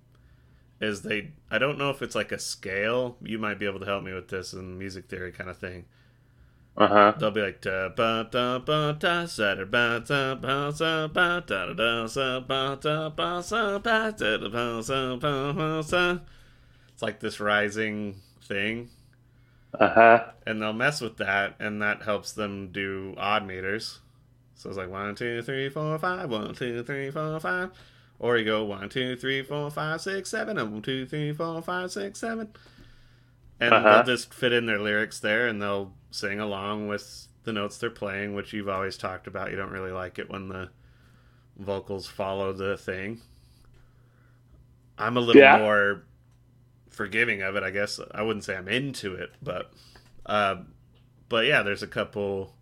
[0.79, 3.17] is they I don't know if it's like a scale.
[3.21, 5.85] You might be able to help me with this in music theory kind of thing.
[6.75, 7.13] Uh huh.
[7.19, 11.43] They'll be like da ba da ba da sa da ba da ba sa ba
[11.45, 16.19] da da da sa ba da ba sa ba da da ba sa ba sa.
[17.01, 18.89] It's like this rising thing.
[19.73, 20.23] Uh huh.
[20.45, 24.01] And they'll mess with that, and that helps them do odd meters.
[24.53, 26.29] So it's like one, two, three, four, five.
[26.29, 27.71] One, two, three, four, five.
[28.19, 31.59] Or you go one, two, three, four, five, six, seven, and one, two, three, four,
[31.63, 32.49] five, six, seven.
[33.59, 34.03] And uh-huh.
[34.03, 37.89] they'll just fit in their lyrics there and they'll sing along with the notes they're
[37.89, 39.49] playing, which you've always talked about.
[39.49, 40.69] You don't really like it when the
[41.57, 43.21] vocals follow the thing.
[44.99, 45.57] I'm a little yeah.
[45.57, 46.03] more
[46.91, 47.99] forgiving of it, I guess.
[48.13, 49.71] I wouldn't say I'm into it, but
[50.25, 50.57] uh,
[51.29, 52.53] but yeah, there's a couple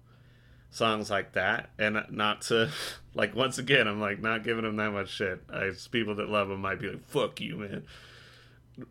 [0.72, 2.70] songs like that, and not to
[3.14, 5.42] like once again, I'm like not giving them that much shit.
[5.52, 7.84] I people that love them might be like, "Fuck you, man."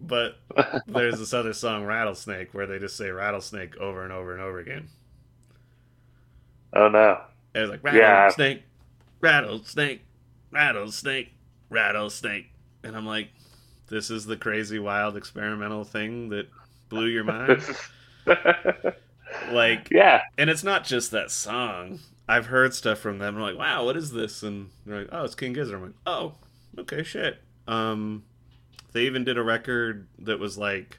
[0.00, 0.38] But
[0.86, 4.58] there's this other song, "Rattlesnake," where they just say "rattlesnake" over and over and over
[4.58, 4.88] again.
[6.74, 7.20] Oh no!
[7.54, 8.62] And it's like rattlesnake, yeah.
[9.20, 10.04] rattlesnake,
[10.50, 11.32] rattlesnake,
[11.70, 12.50] rattlesnake,
[12.84, 13.30] and I'm like,
[13.88, 16.48] this is the crazy, wild, experimental thing that
[16.88, 17.62] blew your mind.
[19.50, 20.22] Like, yeah.
[20.36, 22.00] And it's not just that song.
[22.28, 23.36] I've heard stuff from them.
[23.36, 24.42] I'm like, wow, what is this?
[24.42, 25.76] And they're like, oh, it's King Gizzard.
[25.76, 26.34] I'm like, oh,
[26.78, 27.40] okay, shit.
[27.66, 28.24] Um,
[28.92, 30.98] they even did a record that was like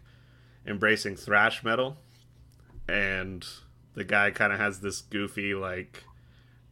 [0.65, 1.97] embracing thrash metal,
[2.87, 3.45] and
[3.95, 6.03] the guy kind of has this goofy like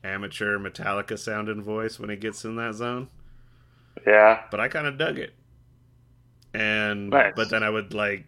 [0.03, 3.09] amateur Metallica sounding voice when he gets in that zone.
[4.05, 4.43] Yeah.
[4.51, 5.33] But I kind of dug it.
[6.53, 7.33] And Nice.
[7.35, 8.25] but then I would like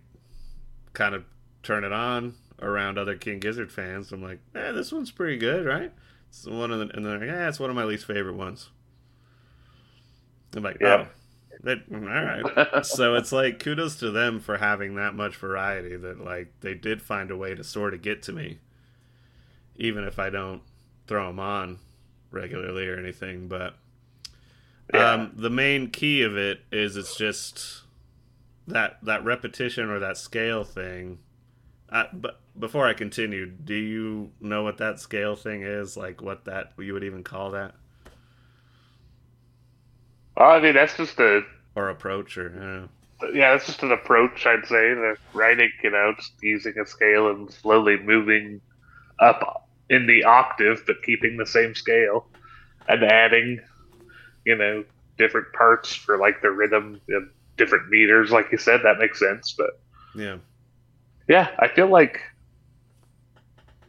[0.93, 1.23] kind of
[1.63, 4.11] turn it on around other King Gizzard fans.
[4.11, 5.91] I'm like, eh, this one's pretty good, right?
[6.29, 8.69] It's one of the, and they're like, yeah, it's one of my least favorite ones.
[10.55, 11.07] I'm like, Yeah.
[11.07, 11.07] oh,
[11.63, 12.85] that, all right.
[12.85, 17.01] so it's like kudos to them for having that much variety that like they did
[17.01, 18.59] find a way to sort of get to me,
[19.75, 20.61] even if I don't
[21.07, 21.79] throw them on
[22.31, 23.47] regularly or anything.
[23.47, 23.75] But
[24.93, 25.11] Yeah.
[25.13, 27.81] um, the main key of it is it's just
[28.69, 31.19] that that repetition or that scale thing.
[31.89, 35.97] Uh, but before I continue, do you know what that scale thing is?
[35.97, 37.75] Like what that you would even call that
[40.35, 41.43] Well, I mean, that's just a
[41.75, 42.89] or approach or I
[43.33, 44.45] yeah, that's just an approach.
[44.45, 48.61] I'd say the writing, you know, just using a scale and slowly moving
[49.19, 52.27] up in the octave, but keeping the same scale,
[52.87, 53.59] and adding,
[54.45, 54.85] you know,
[55.17, 57.29] different parts for like the rhythm and
[57.59, 58.31] different meters.
[58.31, 59.53] Like you said, that makes sense.
[59.55, 59.79] But
[60.15, 60.37] yeah.
[61.27, 62.19] yeah, I feel like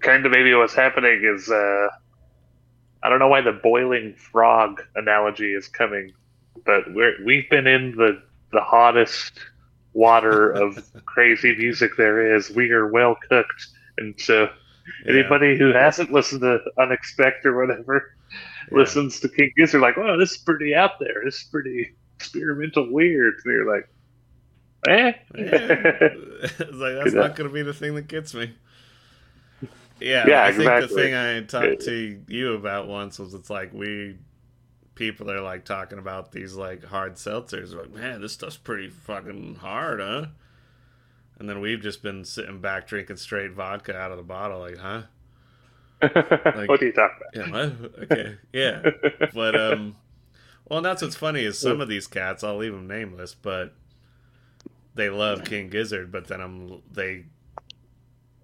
[0.01, 1.89] kind of maybe what's happening is uh,
[3.03, 6.13] I don't know why the boiling frog analogy is coming,
[6.67, 9.33] but we're we've been in the the hottest
[9.95, 12.51] water of crazy music there is.
[12.51, 13.67] We are well cooked,
[13.99, 14.49] and so
[15.07, 15.13] Yeah.
[15.13, 18.13] anybody who hasn't listened to Unexpected or whatever
[18.71, 18.79] Yeah.
[18.79, 21.23] listens to King Gizzard like, "Oh, this is pretty out there.
[21.25, 23.89] This is pretty experimental weird." And you're like,
[24.89, 25.13] "Eh."
[26.43, 28.55] It's like that's not going to be the thing that gets me.
[30.01, 33.73] Yeah, Yeah, I think the thing I talked to you about once was it's like
[33.75, 34.17] we
[34.95, 37.75] people are like talking about these like hard seltzers.
[37.75, 40.27] Like, man, this stuff's pretty fucking hard, huh?
[41.39, 44.77] And then we've just been sitting back drinking straight vodka out of the bottle, like,
[44.77, 45.03] huh?
[46.03, 47.35] Like, what are you talking about?
[47.35, 48.13] Yeah, what?
[48.13, 48.91] okay, yeah.
[49.35, 49.97] But um,
[50.71, 53.75] well, and that's what's funny is some of these cats, I'll leave them nameless, but
[54.95, 57.25] they love King Gizzard, but then I'm they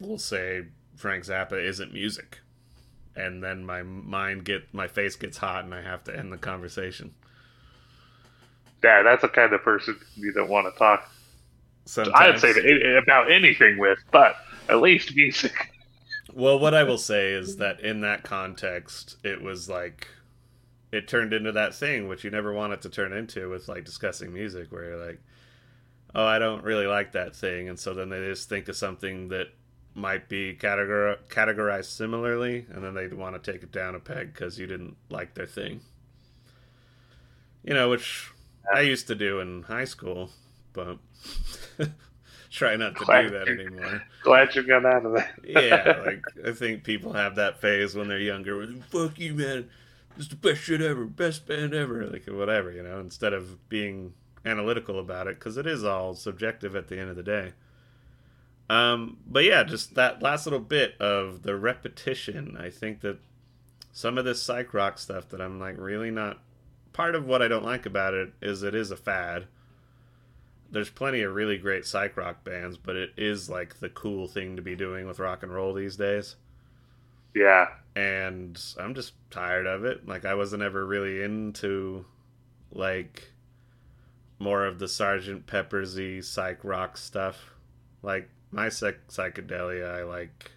[0.00, 0.64] will say
[0.96, 2.40] Frank Zappa isn't music,
[3.14, 6.36] and then my mind get my face gets hot, and I have to end the
[6.36, 7.14] conversation.
[8.82, 11.08] Yeah, that's the kind of person you don't want to talk.
[11.84, 14.36] Sometimes, I'd say about anything with, but
[14.68, 15.72] at least music.
[16.34, 20.08] Well, what I will say is that in that context, it was like
[20.96, 23.84] it turned into that thing which you never want it to turn into with like
[23.84, 25.20] discussing music, where you're like,
[26.14, 29.28] "Oh, I don't really like that thing," and so then they just think of something
[29.28, 29.48] that
[29.94, 34.32] might be categor- categorized similarly, and then they want to take it down a peg
[34.34, 35.80] because you didn't like their thing.
[37.64, 38.30] You know, which
[38.72, 40.30] I used to do in high school,
[40.72, 40.98] but
[42.50, 45.34] try not to do that anymore Glad you got out of that.
[45.44, 48.56] yeah, like I think people have that phase when they're younger.
[48.56, 49.68] Where, Fuck you, man!
[50.16, 53.00] It's the best shit ever, best band ever, like whatever, you know.
[53.00, 57.16] Instead of being analytical about it, because it is all subjective at the end of
[57.16, 57.52] the day.
[58.68, 62.56] Um, but yeah, just that last little bit of the repetition.
[62.58, 63.18] I think that
[63.92, 66.38] some of this psych rock stuff that I'm like really not.
[66.92, 69.48] Part of what I don't like about it is it is a fad
[70.70, 74.56] there's plenty of really great psych rock bands, but it is like the cool thing
[74.56, 76.36] to be doing with rock and roll these days.
[77.34, 80.06] Yeah, And I'm just tired of it.
[80.06, 82.04] Like I wasn't ever really into
[82.72, 83.30] like
[84.38, 87.52] more of the Sergeant Peppersy psych rock stuff.
[88.02, 90.50] Like my psych- psychedelia, I like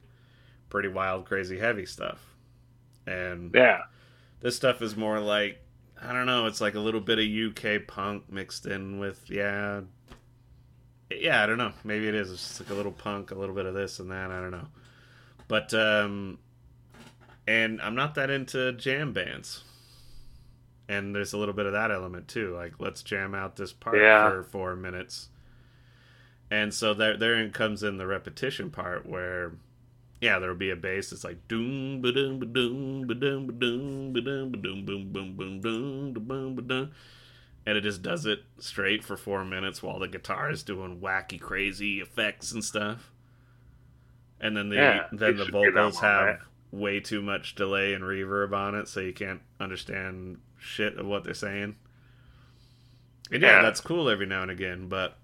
[0.70, 2.20] pretty wild, crazy, heavy stuff.
[3.08, 3.84] And yeah,
[4.42, 5.60] this stuff is more like
[6.02, 6.46] I don't know.
[6.46, 9.82] It's like a little bit of UK punk mixed in with yeah,
[11.10, 11.44] yeah.
[11.44, 11.74] I don't know.
[11.84, 12.32] Maybe it is.
[12.32, 14.32] It's just like a little punk, a little bit of this and that.
[14.32, 14.68] I don't know.
[15.48, 16.38] But um,
[17.50, 19.64] and I'm not that into jam bands.
[20.88, 22.54] And there's a little bit of that element too.
[22.54, 24.30] Like let's jam out this part Yeah.
[24.30, 25.30] for four minutes.
[26.52, 29.54] And so there, therein comes in the repetition part where
[30.22, 33.54] yeah, there'll be a bass that's like doom ba doom ba doom ba doom ba
[33.54, 36.92] doom ba doom ba doom boom boom boom doom da boom ba doom,
[37.66, 41.40] and it just does it straight for four minutes while the guitar is doing wacky,
[41.40, 43.12] crazy effects and stuff.
[44.40, 46.40] And then the Yeah, then the vocals have
[46.72, 51.24] way too much delay and reverb on it, so you can't understand shit of what
[51.24, 51.76] they're saying.
[53.32, 53.62] And yeah, Yeah.
[53.62, 55.18] that's cool every now and again, but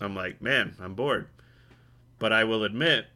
[0.00, 1.28] I'm like, man, I'm bored.
[2.18, 3.06] But I will admit,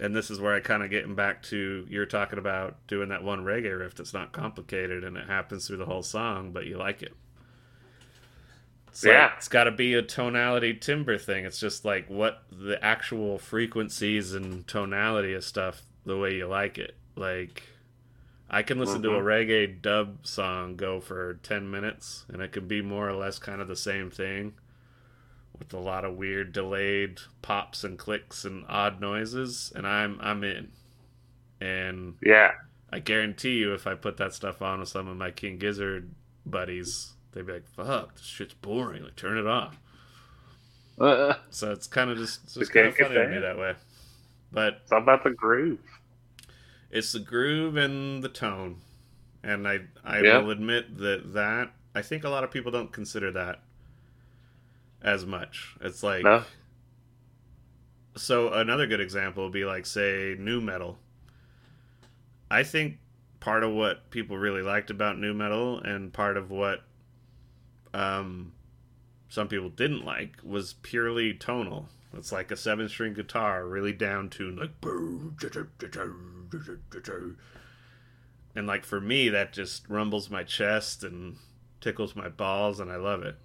[0.00, 3.22] and this is where I kind of getting back to you're talking about doing that
[3.22, 6.76] one reggae riff that's not complicated and it happens through the whole song, but you
[6.78, 7.12] like it.
[8.88, 9.32] It's like- Yeah.
[9.36, 11.44] it's got to be a tonality timbre thing.
[11.44, 16.78] It's just like what the actual frequencies and tonality of stuff the way you like
[16.78, 16.96] it.
[17.16, 17.64] Like,
[18.50, 22.68] I can listen to a reggae dub song go for 10 minutes and it can
[22.68, 24.54] be more or less kind of the same thing
[25.58, 30.42] with a lot of weird delayed pops and clicks and odd noises and I'm I'm
[30.44, 30.72] in.
[31.60, 32.52] And Yeah.
[32.92, 36.14] I guarantee you if I put that stuff on with some of my King Gizzard
[36.46, 39.04] buddies, they'd be like, "Fuck, this shit's boring.
[39.04, 39.80] Like turn it off."
[40.98, 43.74] Uh, So it's kind of just it's just kind of funny to me that way.
[44.52, 45.78] But it's about the groove.
[46.90, 48.80] it's the groove and the tone
[49.42, 50.38] and i i Yeah.
[50.38, 53.62] will admit that that i think a lot of people don't consider that
[55.02, 56.44] as much it's like No?
[58.16, 60.98] so another good example would be like say nu metal
[62.50, 62.98] i think
[63.38, 66.82] part of what people really liked about nu metal and part of what
[67.94, 68.52] um
[69.28, 74.28] some people didn't like was purely tonal it's like a seven string guitar really down
[74.28, 75.36] tuned like boom.
[78.54, 81.36] and like for me that just rumbles my chest and
[81.80, 83.36] tickles my balls and i love it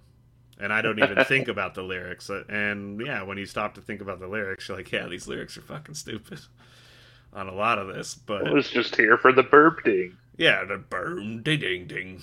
[0.58, 3.80] and i don't even think about the lyrics uh, and yeah when you stop to
[3.80, 6.40] think about the lyrics you're like yeah these lyrics are fucking stupid
[7.32, 10.16] on a lot of this but I was just here for the burp ding.
[10.36, 12.22] yeah the boom ding ding ding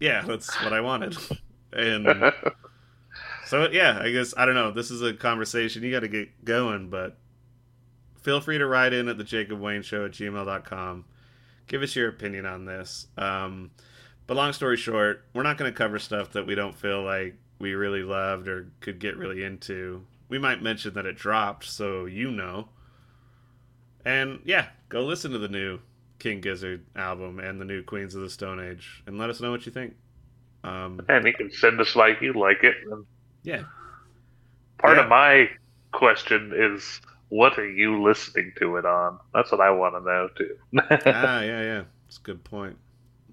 [0.00, 1.16] yeah that's what i wanted
[1.72, 2.32] and
[3.46, 6.44] so yeah i guess i don't know this is a conversation you got to get
[6.44, 7.18] going but
[8.20, 11.04] feel free to write in at the jacob wayne show at gmail.com
[11.66, 13.06] give us your opinion on this.
[13.16, 13.70] Um,
[14.26, 17.36] but long story short we're not going to cover stuff that we don't feel like
[17.58, 20.04] we really loved or could get really into.
[20.28, 22.68] We might mention that it dropped so you know.
[24.04, 25.80] And yeah go listen to the new
[26.18, 29.50] king gizzard album and the new queens of the stone age and let us know
[29.50, 29.94] what you think.
[30.62, 32.74] Um, and you can send us like you like it.
[32.90, 33.04] And
[33.44, 33.62] yeah
[34.78, 35.04] part Yeah.
[35.04, 35.48] of my
[35.92, 39.18] question is, what are you listening to it on?
[39.32, 40.56] That's what I want to know too.
[41.06, 41.82] ah, yeah, yeah.
[42.06, 42.76] It's a good point.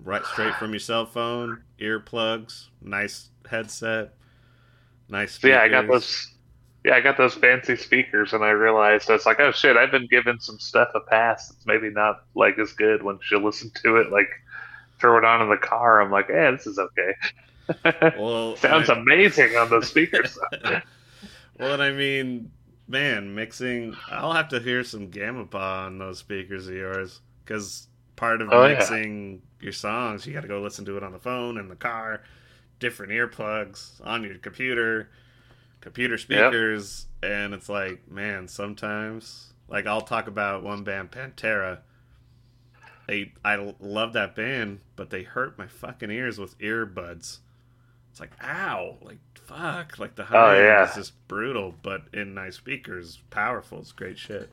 [0.03, 4.13] Right straight from your cell phone, earplugs, nice headset,
[5.09, 5.39] nice.
[5.39, 6.27] So, yeah, I got those.
[6.83, 9.91] Yeah, I got those fancy speakers, and I realized I was like, oh shit, I've
[9.91, 11.51] been giving some stuff a pass.
[11.51, 14.11] It's maybe not like as good once you listen to it.
[14.11, 14.29] Like,
[14.99, 16.01] throw it on in the car.
[16.01, 17.13] I'm like, yeah, this is okay.
[18.17, 20.37] Well, Sounds I- amazing on the speakers.
[21.59, 22.51] well, and I mean,
[22.87, 23.95] man, mixing.
[24.09, 28.49] I'll have to hear some Gamma Pa on those speakers of yours because part of
[28.51, 28.73] Oh, yeah.
[28.75, 31.75] mixing your songs, you got to go listen to it on the phone in the
[31.75, 32.23] car,
[32.79, 35.09] different earplugs on your computer,
[35.81, 41.79] computer speakers, and it's like, man, sometimes like I'll talk about one band, Pantera.
[43.07, 47.39] They, I love that band, but they hurt my fucking ears with earbuds.
[48.11, 50.89] It's like, ow, like fuck, like the high Oh, end yeah.
[50.89, 53.79] is just brutal, but in nice speakers, powerful.
[53.79, 54.51] It's great shit.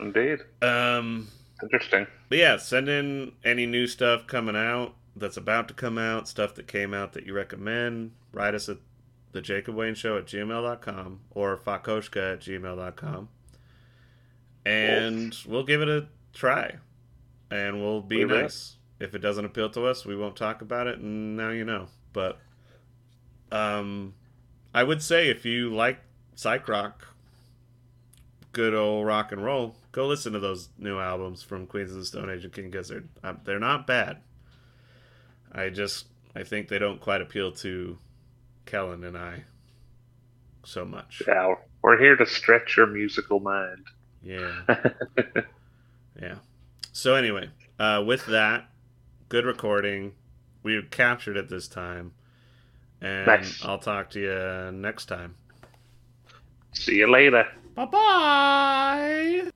[0.00, 1.28] Indeed, Um,
[1.62, 2.06] interesting.
[2.28, 6.54] but yeah, send in any new stuff coming out that's about to come out, stuff
[6.54, 8.12] that came out that you recommend.
[8.32, 8.78] Write us at
[9.32, 13.28] the Jacob Wayne Show at gmail.com or fakoshka at gmail.com.
[14.64, 16.76] And we'll give it a try.
[17.50, 18.76] And we'll be nice.
[18.98, 21.88] If it doesn't appeal to us, we won't talk about it, and now you know.
[22.16, 22.38] But
[23.52, 24.14] um,
[24.72, 25.98] I would say if you like
[26.34, 27.08] psych rock,
[28.52, 32.06] good old rock and roll, go listen to those new albums from Queens of the
[32.06, 33.06] Stone Age and King Gizzard.
[33.22, 34.22] Um, they're not bad.
[35.52, 37.98] I just I think they don't quite appeal to
[38.64, 39.44] Kelin and I
[40.64, 41.20] so much.
[41.28, 43.84] Yeah, we're here to stretch your musical mind.
[44.22, 44.62] Yeah.
[46.18, 46.36] yeah.
[46.92, 48.70] So anyway, uh, with that,
[49.28, 50.14] good recording.
[50.66, 52.10] We captured it this time.
[53.00, 53.64] And Nice.
[53.64, 55.36] I'll talk to you next time.
[56.72, 57.46] See you later.
[57.76, 59.50] Bye bye.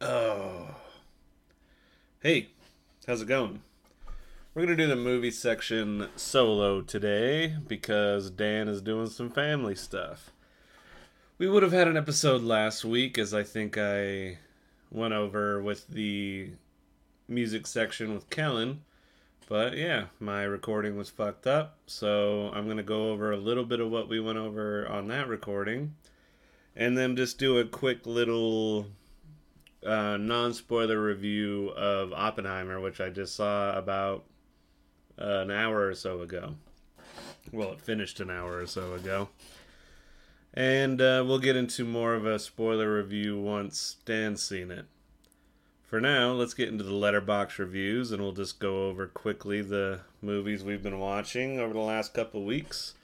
[0.00, 0.68] Oh.
[2.22, 2.48] Hey,
[3.06, 3.60] how's it going?
[4.54, 9.74] We're going to do the movie section solo today because Dan is doing some family
[9.74, 10.30] stuff.
[11.36, 14.38] We would have had an episode last week, as I think I
[14.90, 16.52] went over with the
[17.28, 18.80] music section with Kelin.
[19.48, 23.64] But yeah, my recording was fucked up, so I'm going to go over a little
[23.64, 25.94] bit of what we went over on that recording.
[26.74, 28.86] And then just do a quick little
[29.84, 34.24] uh, non spoiler review of Oppenheimer, which I just saw about
[35.18, 36.56] uh, an hour or so ago.
[37.52, 39.28] Well, it finished an hour or so ago.
[40.52, 44.86] And uh, we'll get into more of a spoiler review once Dan's seen it.
[45.86, 50.00] For now, let's get into the Letterboxd reviews, and we'll just go over quickly the
[50.20, 52.94] movies we've been watching over the last couple weeks.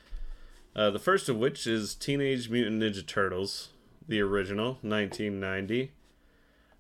[0.75, 3.69] Uh, the first of which is Teenage Mutant Ninja Turtles,
[4.09, 5.93] the original, 1990.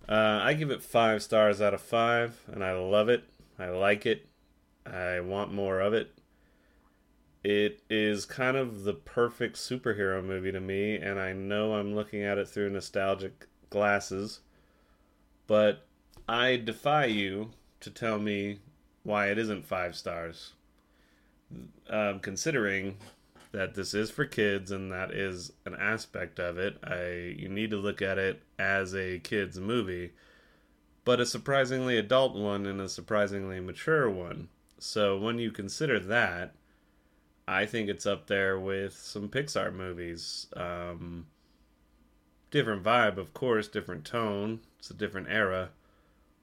[0.08, 3.22] Uh, I give it five stars out of five, and I love it.
[3.56, 4.26] I like it.
[4.84, 6.18] I want more of it.
[7.44, 12.24] It is kind of the perfect superhero movie to me, and I know I'm looking
[12.24, 14.40] at it through nostalgic glasses,
[15.46, 15.86] but
[16.28, 17.50] I defy you
[17.80, 18.58] to tell me
[19.02, 20.52] why it isn't five stars.
[21.90, 22.96] Um, considering
[23.50, 27.70] that this is for kids and that is an aspect of it, I you need
[27.70, 30.12] to look at it as a kids movie,
[31.04, 34.48] but a surprisingly adult one and a surprisingly mature one.
[34.78, 36.54] So when you consider that,
[37.46, 40.46] I think it's up there with some Pixar movies.
[40.56, 41.26] Um,
[42.50, 44.60] different vibe, of course, different tone.
[44.78, 45.70] It's a different era,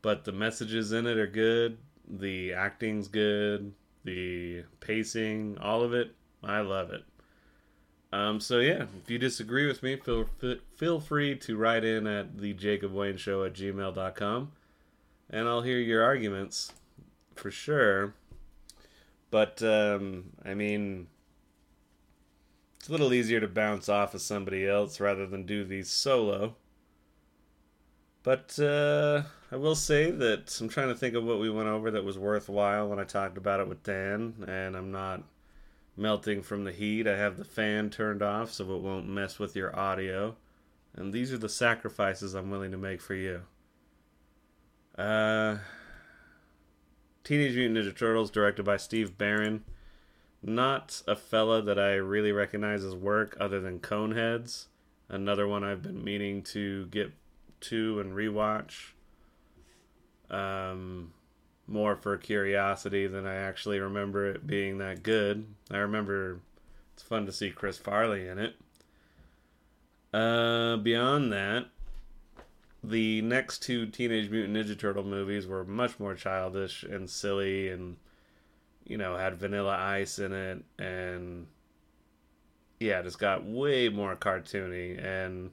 [0.02, 1.78] but the messages in it are good.
[2.08, 3.74] The acting's good.
[4.04, 7.04] The pacing, all of it, I love it.
[8.12, 10.28] Um, so yeah, if you disagree with me, feel
[10.76, 14.52] feel free to write in at the Jacob Wayne Show at gmail.com
[15.30, 16.74] and I'll hear your arguments
[17.36, 18.16] for sure.
[19.32, 21.08] But um, I mean,
[22.80, 26.56] it's a little easier to bounce off of somebody else rather than do these solo.
[28.24, 31.89] But uh, I will say that I'm trying to think of what we went over
[31.91, 35.24] that was worthwhile when I talked about it with Dan, and I'm not
[35.95, 37.07] melting from the heat.
[37.07, 40.36] I have the fan turned off so it won't mess with your audio.
[40.95, 43.41] And these are the sacrifices I'm willing to make for you.
[44.97, 45.57] Uh,
[47.24, 49.63] Teenage Mutant Ninja Turtles, directed by Steve Barron.
[50.41, 54.65] Not a fella that I really recognize his work other than Coneheads.
[55.09, 57.11] Another one I've been meaning to get
[57.62, 58.91] to and rewatch.
[60.30, 61.14] Um,
[61.68, 65.45] more for curiosity than I actually remember it being that good.
[65.72, 66.41] I remember
[66.93, 68.55] it's fun to see Chris Farley in it.
[70.14, 71.68] Uh, beyond that,
[72.84, 77.97] the next two Teenage Mutant Ninja Turtle movies were much more childish and silly and
[78.86, 81.45] you know, had vanilla ice in it and
[82.80, 85.51] yeah, just got way more cartoony and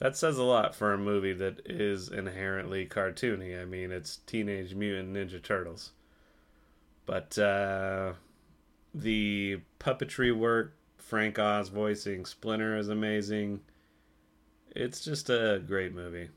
[0.00, 3.60] that says a lot for a movie that is inherently cartoony.
[3.60, 5.92] I mean, it's Teenage Mutant Ninja Turtles.
[7.04, 8.14] But uh,
[8.94, 13.60] the puppetry work, Frank Oz voicing Splinter is amazing.
[14.74, 16.30] It's just a great movie,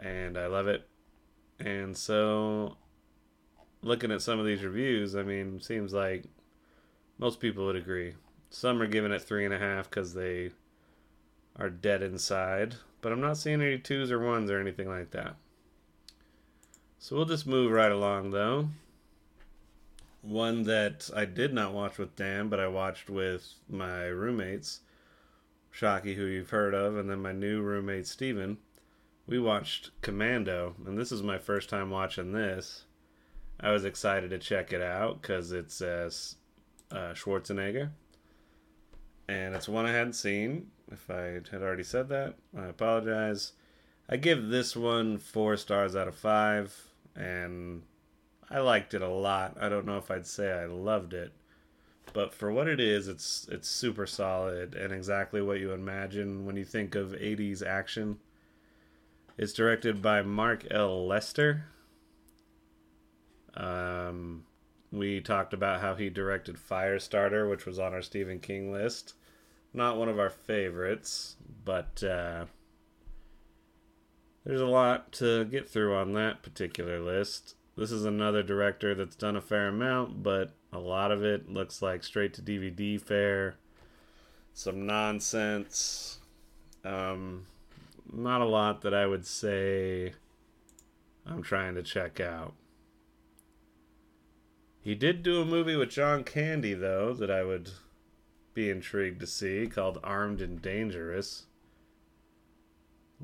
[0.00, 0.88] and I love it.
[1.58, 2.76] And so,
[3.82, 6.24] looking at some of these reviews, I mean, seems like
[7.18, 8.14] most people would agree.
[8.50, 10.52] Some are giving it three and a half because they
[11.56, 15.36] are dead inside, but I'm not seeing any twos or ones or anything like that.
[16.98, 18.68] So we'll just move right along though.
[20.22, 24.80] One that I did not watch with Dan, but I watched with my roommates,
[25.74, 28.58] Shockey, who you've heard of, and then my new roommate Steven.
[29.26, 32.84] We watched Commando, and this is my first time watching this.
[33.58, 36.08] I was excited to check it out because it's uh,
[36.92, 37.90] uh, Schwarzenegger,
[39.28, 43.52] and it's one I hadn't seen if I had already said that, I apologize.
[44.08, 47.82] I give this one four stars out of five, and
[48.50, 49.56] I liked it a lot.
[49.60, 51.32] I don't know if I'd say I loved it,
[52.12, 56.56] but for what it is, it's it's super solid and exactly what you imagine when
[56.56, 58.18] you think of 80s action.
[59.38, 61.06] It's directed by Mark L.
[61.06, 61.64] Lester.
[63.54, 64.44] Um,
[64.92, 69.14] we talked about how he directed Firestarter, which was on our Stephen King list
[69.74, 72.44] not one of our favorites, but uh,
[74.44, 77.54] there's a lot to get through on that particular list.
[77.76, 81.80] This is another director that's done a fair amount, but a lot of it looks
[81.80, 83.56] like straight to DVD fare,
[84.52, 86.18] some nonsense.
[86.84, 87.46] Um,
[88.12, 90.12] not a lot that I would say
[91.26, 92.52] I'm trying to check out.
[94.82, 97.70] He did do a movie with John Candy, though, that I would
[98.52, 101.44] be intrigued to see called Armed and Dangerous.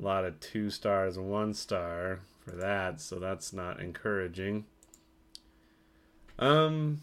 [0.00, 4.66] A lot of two stars and one star for that, so that's not encouraging.
[6.38, 7.00] Um,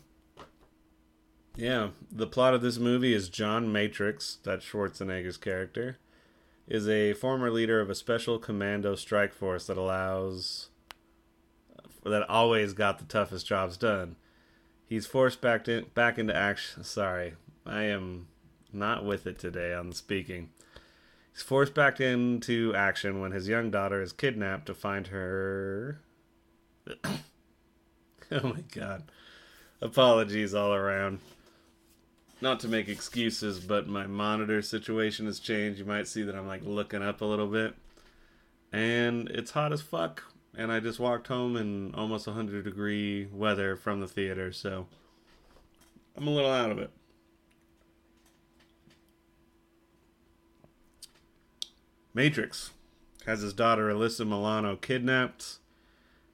[1.58, 5.98] yeah, the plot of this movie is John Matrix, that's Schwarzenegger's character,
[6.66, 10.70] is a former leader of a special commando strike force that allows
[12.06, 14.16] that always got the toughest jobs done.
[14.88, 16.84] He's forced back in, back into action.
[16.84, 17.34] Sorry,
[17.66, 18.28] I am
[18.72, 20.50] not with it today on speaking.
[21.34, 26.00] He's forced back into action when his young daughter is kidnapped to find her.
[27.04, 27.14] oh
[28.32, 29.04] my god.
[29.82, 31.20] Apologies all around.
[32.42, 35.80] Not to make excuses, but my monitor situation has changed.
[35.80, 37.76] You might see that I'm like looking up a little bit.
[38.72, 40.24] and it's hot as fuck.
[40.58, 44.88] And I just walked home in almost 100 degree weather from the theater, so
[46.16, 46.92] I'm a little out of it.
[52.14, 52.72] Matrix
[53.26, 55.58] has his daughter Alyssa Milano kidnapped,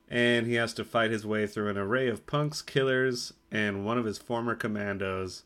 [0.07, 3.97] and he has to fight his way through an array of punks, killers, and one
[3.97, 5.43] of his former commandos,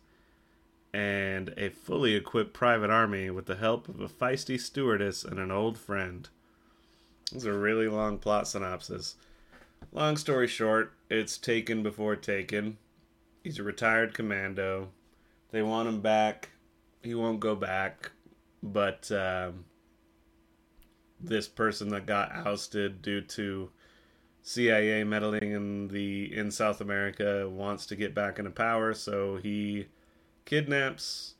[0.91, 5.51] and a fully equipped private army with the help of a feisty stewardess and an
[5.51, 6.27] old friend.
[7.33, 9.15] Is a really long plot synopsis.
[9.91, 12.77] Long story short, it's taken before taken.
[13.43, 14.89] He's a retired commando.
[15.51, 16.49] They want him back.
[17.01, 18.11] He won't go back,
[18.61, 19.11] but.
[19.11, 19.65] Um,
[21.19, 23.69] this person that got ousted due to
[24.43, 29.87] CIA meddling in the in South America wants to get back into power, so he
[30.45, 31.35] kidnaps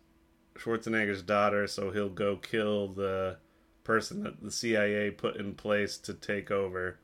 [0.56, 3.38] Schwarzenegger's daughter, so he'll go kill the
[3.86, 7.00] person that the CIA put in place to take over.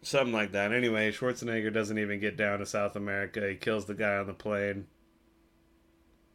[0.00, 0.72] Something like that.
[0.72, 3.46] Anyway, Schwarzenegger doesn't even get down to South America.
[3.46, 4.86] He kills the guy on the plane.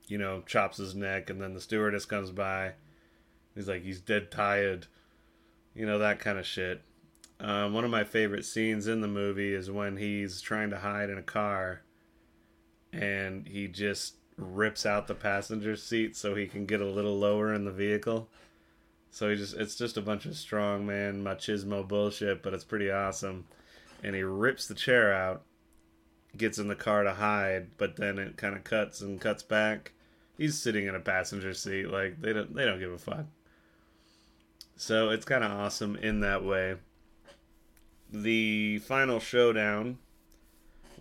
[0.08, 2.74] You know, chops his neck, and then the stewardess comes by
[3.56, 4.88] He's like, he's dead tired.
[5.76, 6.82] You know, that kind of shit.
[7.40, 11.10] Um, one of my favorite scenes in the movie is when he's trying to hide
[11.10, 11.82] in a car
[12.92, 17.54] and he just rips out the passenger seat so he can get a little lower
[17.54, 18.30] in the vehicle.
[19.12, 22.90] So he just it's just a bunch of strong man machismo bullshit, but it's pretty
[22.90, 23.46] awesome.
[24.04, 25.44] And he rips the chair out,
[26.36, 29.92] gets in the car to hide, but then it kind of cuts and cuts back.
[30.38, 33.26] He's sitting in a passenger seat like they don't they don't give a fuck.
[34.76, 36.76] So it's kind of awesome in that way.
[38.12, 40.00] The final showdown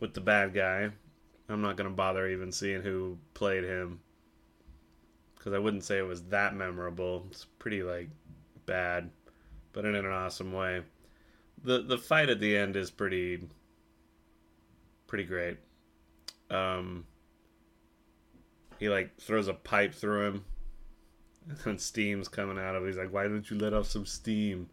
[0.00, 0.90] with the bad guy,
[1.48, 4.00] I'm not going to bother even seeing who played him
[5.36, 7.26] because I wouldn't say it was that memorable.
[7.30, 8.08] It's pretty like
[8.64, 9.10] bad,
[9.72, 10.82] but in an awesome way.
[11.64, 13.48] The the fight at the end is pretty
[15.06, 15.58] pretty great.
[16.50, 17.06] Um
[18.78, 20.44] he like throws a pipe through him
[21.64, 22.88] and steam's coming out of it.
[22.88, 24.68] He's like, why don't you let off some steam?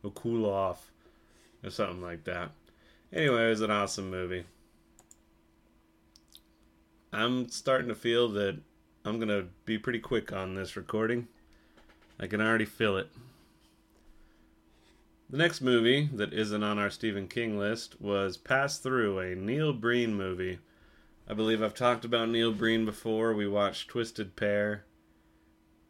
[0.00, 0.90] It'll cool off.
[1.62, 2.52] Or something like that.
[3.12, 4.44] Anyway, it was an awesome movie.
[7.12, 8.58] I'm starting to feel that
[9.04, 11.28] I'm going to be pretty quick on this recording.
[12.18, 13.08] I can already feel it.
[15.28, 19.72] The next movie that isn't on our Stephen King list was Pass Through, a Neil
[19.72, 20.58] Breen movie.
[21.28, 23.34] I believe I've talked about Neil Breen before.
[23.34, 24.84] We watched Twisted Pair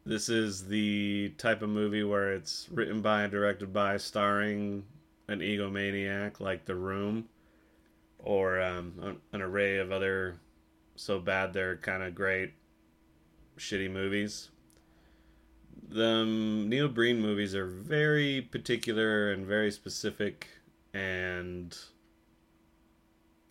[0.07, 4.85] this is the type of movie where it's written by and directed by, starring
[5.29, 7.29] an egomaniac like The Room,
[8.19, 10.37] or um, an array of other
[11.01, 12.53] so bad they're kind of great,
[13.57, 14.51] shitty movies.
[15.89, 20.47] The um, Neil Breen movies are very particular and very specific,
[20.93, 21.77] and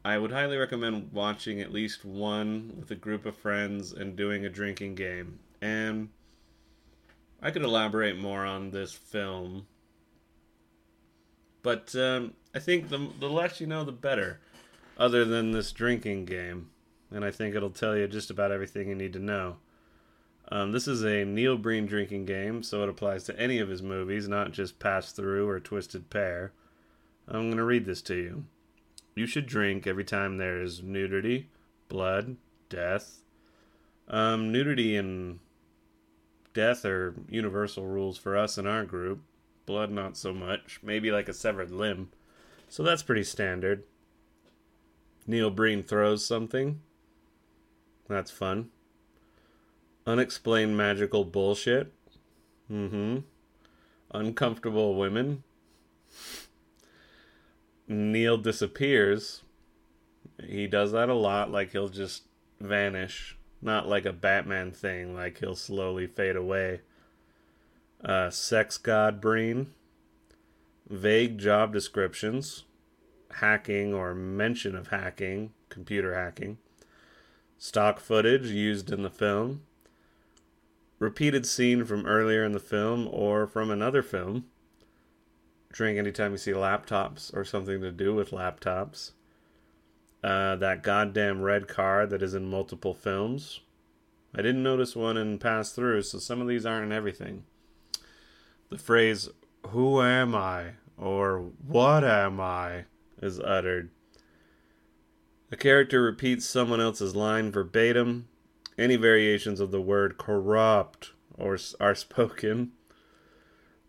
[0.05, 4.45] I would highly recommend watching at least one with a group of friends and doing
[4.45, 5.39] a drinking game.
[5.59, 6.09] And
[7.41, 9.65] I could elaborate more on this film,
[11.63, 14.39] but um, I think the the less you know, the better.
[14.99, 16.71] Other than this drinking game,
[17.11, 19.57] and I think it'll tell you just about everything you need to know.
[20.51, 23.83] Um, this is a Neil Breen drinking game, so it applies to any of his
[23.83, 26.53] movies, not just Pass Through or Twisted Pair.
[27.27, 28.45] I'm going to read this to you.
[29.15, 31.49] You should drink every time there is nudity,
[31.87, 32.37] blood,
[32.69, 33.21] death.
[34.07, 35.39] Um, nudity and
[36.53, 39.21] death are universal rules for us in our group.
[39.67, 40.79] Blood, not so much.
[40.81, 42.09] Maybe like a severed limb.
[42.69, 43.83] So that's pretty standard.
[45.27, 46.81] Neil Breen throws something.
[48.09, 48.69] That's fun.
[50.05, 51.93] Unexplained magical bullshit.
[52.69, 53.17] Mm hmm.
[54.11, 55.43] Uncomfortable women.
[57.87, 59.43] Neil disappears.
[60.43, 62.23] He does that a lot, like he'll just
[62.59, 66.81] vanish not like a Batman thing, like he'll slowly fade away.
[68.03, 69.67] Uh, sex god Breen.
[70.87, 72.63] Vague job descriptions.
[73.35, 76.57] Hacking or mention of hacking, computer hacking.
[77.59, 79.61] Stock footage used in the film.
[80.97, 84.45] Repeated scene from earlier in the film or from another film.
[85.71, 89.11] Drink anytime you see laptops or something to do with laptops
[90.23, 93.61] uh, that goddamn red car that is in multiple films.
[94.33, 97.43] I didn't notice one in Pass Through, so some of these aren't in everything.
[98.69, 99.29] The phrase,
[99.67, 100.71] Who am I?
[100.97, 102.85] or What am I?
[103.21, 103.89] is uttered.
[105.51, 108.27] A character repeats someone else's line verbatim.
[108.77, 112.71] Any variations of the word corrupt or are spoken.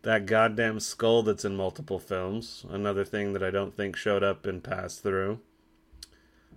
[0.02, 2.64] That goddamn skull that's in multiple films.
[2.70, 5.40] Another thing that I don't think showed up in Pass Through.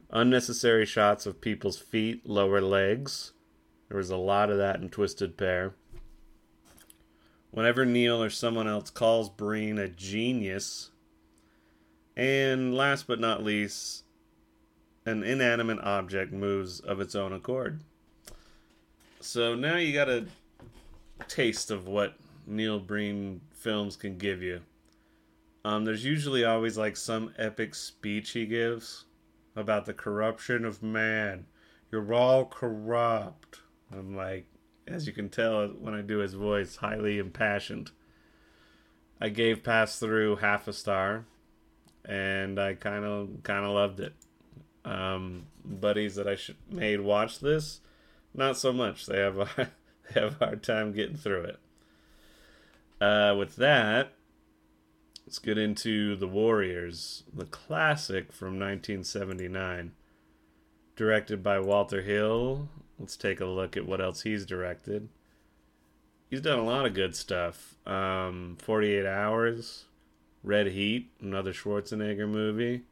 [0.10, 3.34] Unnecessary shots of people's feet, lower legs.
[3.90, 5.74] There was a lot of that in Twisted Pair.
[7.52, 10.92] Whenever Neil or someone else calls Breen a genius.
[12.16, 14.03] And last but not least,
[15.06, 17.82] an inanimate object moves of its own accord.
[19.20, 20.26] So now you got a
[21.28, 24.62] taste of what Neil Breen films can give you.
[25.66, 29.06] Um, there's usually always like some epic speech he gives
[29.56, 31.46] about the corruption of man.
[31.92, 33.62] You're all corrupt.
[33.92, 34.46] I'm like,
[34.88, 37.92] as you can tell when I do his voice, highly impassioned.
[39.22, 41.26] I gave Pass Through half a star,
[42.04, 44.14] and I kind of kind of loved it.
[44.86, 47.80] Um, buddies that I sh- made watch this,
[48.34, 49.06] not so much.
[49.06, 49.48] They have a
[50.14, 51.60] they have a hard time getting through it.
[53.00, 54.14] Uh, with that,
[55.26, 59.92] let's get into The Warriors, the classic from 1979.
[60.96, 62.70] Directed by Walter Hill.
[63.00, 65.10] Let's take a look at what else he's directed.
[66.30, 67.76] He's done a lot of good stuff.
[67.86, 69.86] Um, 48 Hours,
[70.44, 72.84] Red Heat, another Schwarzenegger movie.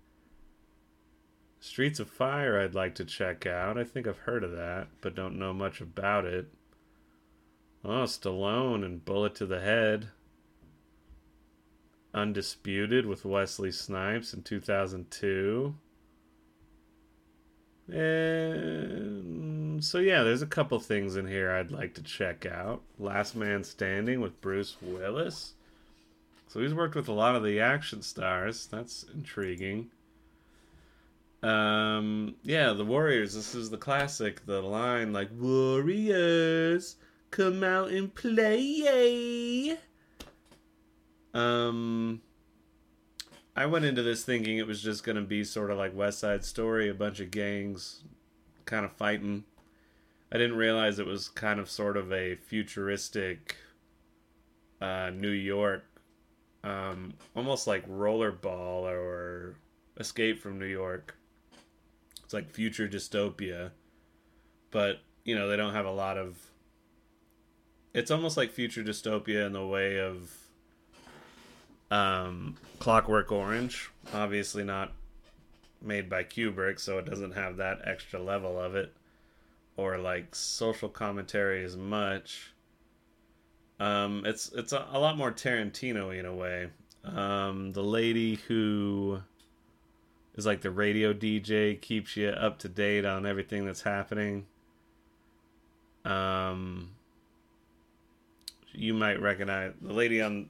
[1.61, 3.77] Streets of Fire, I'd like to check out.
[3.77, 6.47] I think I've heard of that, but don't know much about it.
[7.85, 10.07] Oh, Stallone and Bullet to the Head.
[12.15, 15.75] Undisputed with Wesley Snipes in 2002.
[17.89, 22.81] And so, yeah, there's a couple things in here I'd like to check out.
[22.97, 25.53] Last Man Standing with Bruce Willis.
[26.47, 28.65] So, he's worked with a lot of the action stars.
[28.65, 29.91] That's intriguing.
[31.43, 33.33] Um, yeah, the Warriors.
[33.33, 34.45] This is the classic.
[34.45, 36.97] The line, like, Warriors
[37.31, 39.77] come out and play.
[41.33, 42.21] Um,
[43.55, 46.43] I went into this thinking it was just to be sort of like West Side
[46.43, 48.03] Story, a bunch of gangs
[48.65, 49.43] kind of fighting.
[50.31, 53.57] I didn't realize it was kind of sort of a futuristic
[54.79, 55.83] uh, New York,
[56.63, 59.55] um, almost like Rollerball or
[59.97, 61.15] Escape from New York.
[62.31, 63.71] It's like future dystopia,
[64.69, 66.37] but you know they don't have a lot of
[67.93, 70.33] it's almost like future dystopia in the way of
[71.91, 73.91] um, Clockwork Orange.
[74.13, 74.93] Obviously not
[75.81, 78.93] made by Kubrick, so it doesn't have that extra level of it,
[79.75, 82.53] or like social commentary as much.
[83.77, 86.69] Um, it's it's a, a lot more Tarantino in a way.
[87.03, 89.21] Um, the lady who
[90.35, 94.45] is like the radio DJ keeps you up to date on everything that's happening.
[96.05, 96.91] Um,
[98.73, 100.49] you might recognize the lady on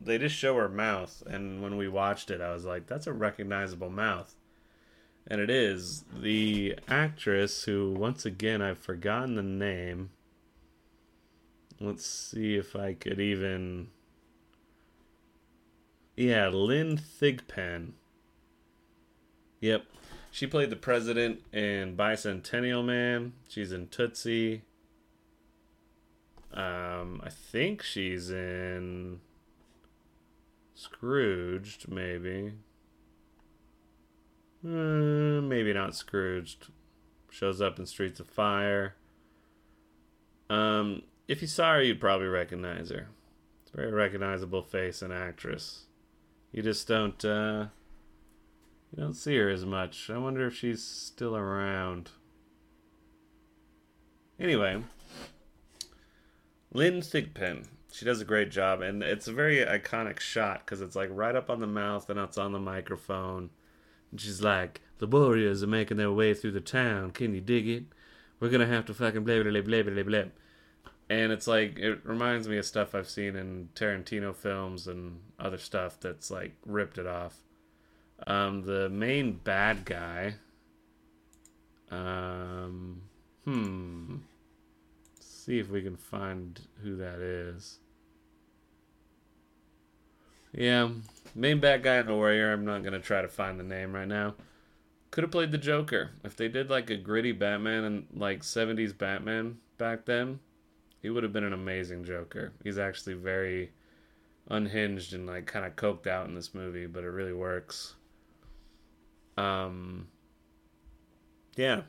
[0.00, 3.12] they just show her mouth and when we watched it i was like that's a
[3.12, 4.34] recognizable mouth.
[5.26, 6.04] And it is.
[6.18, 10.10] The actress who once again i've forgotten the name.
[11.78, 13.88] Let's see if i could even
[16.16, 17.92] yeah lynn thigpen
[19.60, 19.84] yep
[20.30, 24.62] she played the president in bicentennial man she's in tootsie
[26.52, 29.20] um, I think she's in
[30.74, 32.54] Scrooged, maybe.
[34.64, 36.68] Uh, maybe not Scrooged.
[37.30, 38.96] Shows up in Streets of Fire.
[40.48, 43.08] Um, if you saw her, you'd probably recognize her.
[43.62, 45.84] It's a very recognizable face and actress.
[46.50, 47.66] You just don't, uh,
[48.92, 50.10] you don't see her as much.
[50.10, 52.10] I wonder if she's still around.
[54.38, 54.82] Anyway,
[56.72, 57.66] Lynn Thigpen.
[57.92, 61.34] She does a great job, and it's a very iconic shot because it's like right
[61.34, 63.50] up on the mouth and it's on the microphone.
[64.10, 67.10] And she's like, "The warriors are making their way through the town.
[67.10, 67.84] Can you dig it?
[68.38, 70.24] We're gonna have to fucking blah blah blah blah blah blah."
[71.08, 75.58] And it's like it reminds me of stuff I've seen in Tarantino films and other
[75.58, 77.40] stuff that's like ripped it off.
[78.26, 80.34] Um, the main bad guy.
[81.90, 83.02] Um,
[83.44, 84.16] hmm
[85.16, 87.78] Let's see if we can find who that is.
[90.52, 90.90] Yeah,
[91.34, 92.52] main bad guy in the Warrior.
[92.52, 94.34] I'm not gonna try to find the name right now.
[95.10, 98.92] Could have played the Joker if they did like a gritty Batman and like 70s
[98.92, 100.40] Batman back then.
[101.02, 102.52] He would have been an amazing Joker.
[102.62, 103.72] He's actually very
[104.48, 107.94] unhinged and like kind of coked out in this movie, but it really works.
[109.40, 110.08] Um,
[111.56, 111.82] yeah,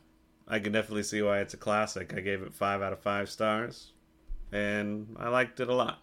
[0.47, 2.14] I can definitely see why it's a classic.
[2.16, 3.91] I gave it five out of five stars,
[4.52, 5.99] and I liked it a lot.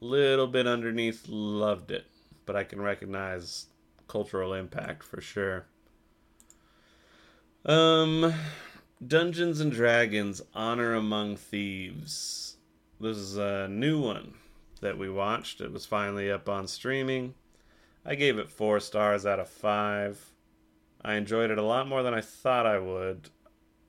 [0.00, 2.06] little bit underneath loved it,
[2.44, 3.66] but I can recognize
[4.08, 5.66] cultural impact for sure.
[7.64, 8.34] Um,
[9.04, 12.56] Dungeons and Dragons: Honor Among Thieves.
[13.00, 14.34] This is a new one
[14.80, 15.60] that we watched.
[15.60, 17.34] It was finally up on streaming.
[18.08, 20.32] I gave it four stars out of five.
[21.04, 23.30] I enjoyed it a lot more than I thought I would.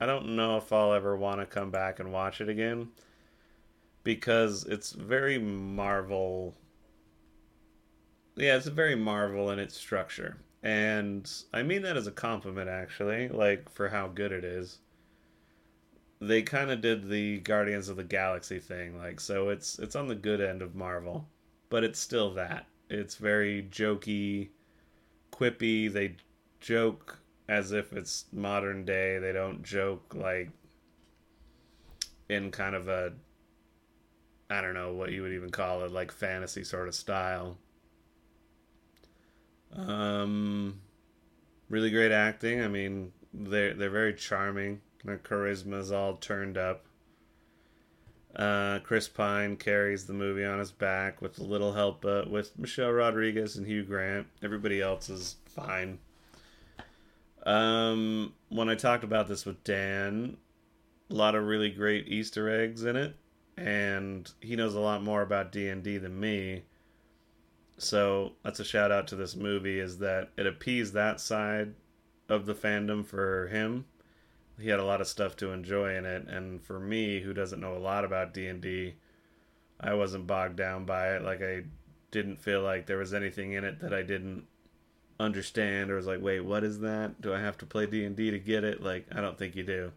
[0.00, 2.88] I don't know if I'll ever want to come back and watch it again
[4.02, 6.56] because it's very Marvel.
[8.36, 10.38] Yeah, it's very Marvel in its structure.
[10.64, 14.78] And I mean that as a compliment, actually, like for how good it is.
[16.20, 19.50] They kind of did the Guardians of the Galaxy thing, like so.
[19.50, 21.28] It's it's on the good end of Marvel,
[21.70, 22.66] but it's still that.
[22.90, 24.48] It's very jokey,
[25.32, 25.92] quippy.
[25.92, 26.16] They
[26.60, 27.18] joke
[27.48, 29.18] as if it's modern day.
[29.18, 30.50] They don't joke like
[32.28, 33.12] in kind of a
[34.50, 37.58] I don't know what you would even call it, like fantasy sort of style.
[39.74, 40.80] Um,
[41.68, 42.62] really great acting.
[42.62, 44.80] I mean, they're they're very charming.
[45.04, 46.86] Their charisma's all turned up.
[48.38, 52.56] Uh, Chris Pine carries the movie on his back with a little help uh, with
[52.56, 54.28] Michelle Rodriguez and Hugh Grant.
[54.44, 55.98] Everybody else is fine.
[57.44, 60.36] Um, when I talked about this with Dan,
[61.10, 63.16] a lot of really great Easter eggs in it,
[63.56, 66.62] and he knows a lot more about D and D than me.
[67.76, 71.74] So that's a shout out to this movie is that it appeased that side
[72.28, 73.86] of the fandom for him.
[74.60, 77.60] He had a lot of stuff to enjoy in it, and for me, who doesn't
[77.60, 78.94] know a lot about D and D,
[79.80, 81.22] I wasn't bogged down by it.
[81.22, 81.64] Like I
[82.10, 84.46] didn't feel like there was anything in it that I didn't
[85.20, 87.20] understand or was like, wait, what is that?
[87.20, 88.82] Do I have to play D and D to get it?
[88.82, 89.92] Like, I don't think you do.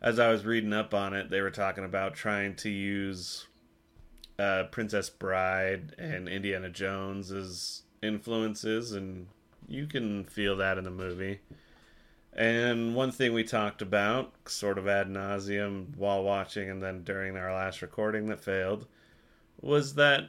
[0.00, 3.46] As I was reading up on it, they were talking about trying to use
[4.38, 9.26] uh, Princess Bride and Indiana Jones as influences, and
[9.66, 11.40] you can feel that in the movie.
[12.38, 17.36] And one thing we talked about, sort of ad nauseum, while watching and then during
[17.36, 18.86] our last recording that failed,
[19.60, 20.28] was that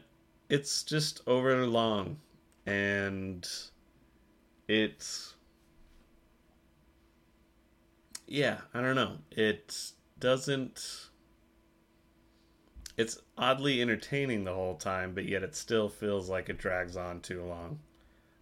[0.49, 2.17] it's just over long,
[2.65, 3.47] and
[4.67, 5.35] it's
[8.25, 9.19] yeah, I don't know.
[9.29, 11.09] It doesn't
[12.97, 17.21] it's oddly entertaining the whole time, but yet it still feels like it drags on
[17.21, 17.81] too long.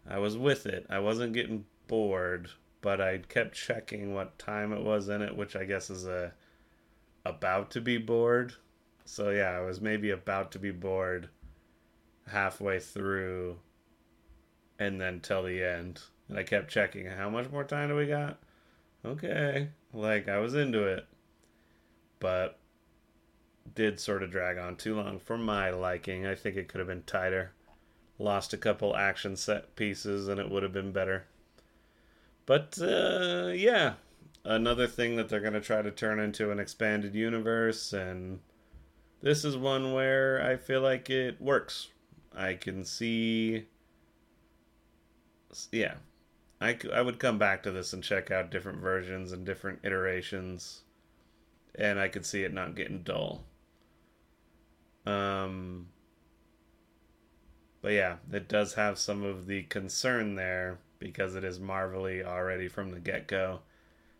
[0.09, 0.85] I was with it.
[0.89, 2.49] I wasn't getting bored,
[2.81, 6.33] but I kept checking what time it was in it, which I guess is a
[7.25, 8.53] about to be bored.
[9.05, 11.29] So yeah, I was maybe about to be bored
[12.27, 13.57] halfway through
[14.79, 16.01] and then till the end.
[16.29, 18.37] And I kept checking how much more time do we got?
[19.05, 19.69] Okay.
[19.93, 21.07] Like I was into it.
[22.19, 22.59] But
[23.75, 26.25] did sort of drag on too long for my liking.
[26.25, 27.53] I think it could have been tighter.
[28.19, 31.25] Lost a couple action set pieces and it would have been better.
[32.47, 33.95] But uh, yeah,
[34.45, 38.39] another thing that they're going to try to turn into an expanded universe, and
[39.21, 41.89] this is one where I feel like it works.
[42.33, 43.65] I can see.
[45.73, 45.95] Yeah,
[46.61, 50.83] I, I would come back to this and check out different versions and different iterations,
[51.75, 53.43] and I could see it not getting dull.
[55.05, 55.87] Um,
[57.81, 62.67] but yeah, it does have some of the concern there because it is Marvelly already
[62.67, 63.59] from the get go,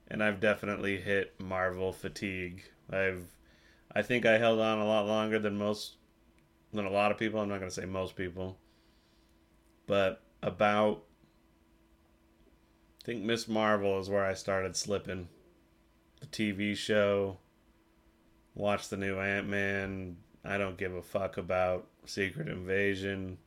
[0.07, 2.63] and I've definitely hit Marvel fatigue.
[2.89, 3.25] I've,
[3.93, 5.95] I think I held on a lot longer than most,
[6.73, 7.39] than a lot of people.
[7.39, 8.57] I'm not going to say most people,
[9.86, 11.03] but about,
[13.01, 13.47] I think Ms.
[13.47, 15.30] Marvel is where I started slipping.
[16.19, 17.38] The TV show,
[18.55, 20.17] watch the new Ant Man,
[20.47, 23.38] I don't give a fuck about Secret Invasion.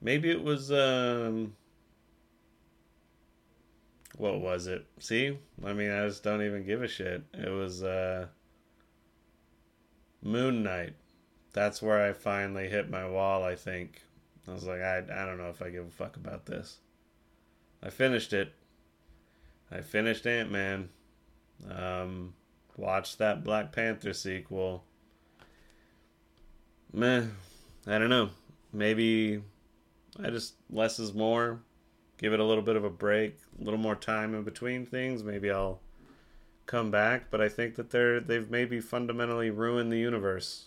[0.00, 1.56] Maybe it was um
[4.18, 4.86] what was it?
[4.98, 5.38] See?
[5.64, 7.22] I mean, I just don't even give a shit.
[7.32, 8.26] It was uh
[10.22, 10.94] Moon Knight.
[11.52, 14.02] That's where I finally hit my wall, I think.
[14.46, 16.78] I was like, I, I don't know if I give a fuck about this.
[17.82, 18.52] I finished it.
[19.70, 20.90] I finished Ant Man.
[21.70, 22.34] Um,
[22.76, 24.84] watched that Black Panther sequel
[26.92, 27.24] meh,
[27.86, 28.30] I don't know.
[28.72, 29.42] Maybe
[30.22, 31.60] I just less is more.
[32.18, 35.22] Give it a little bit of a break, a little more time in between things.
[35.22, 35.80] Maybe I'll
[36.66, 37.30] come back.
[37.30, 40.66] But I think that they're they've maybe fundamentally ruined the universe.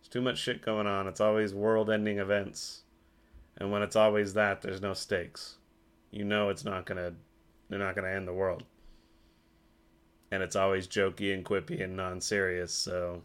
[0.00, 1.08] There's too much shit going on.
[1.08, 2.82] It's always world-ending events,
[3.56, 5.56] and when it's always that, there's no stakes.
[6.10, 7.14] You know it's not gonna
[7.68, 8.64] they're not gonna end the world.
[10.30, 12.72] And it's always jokey and quippy and non-serious.
[12.72, 13.22] So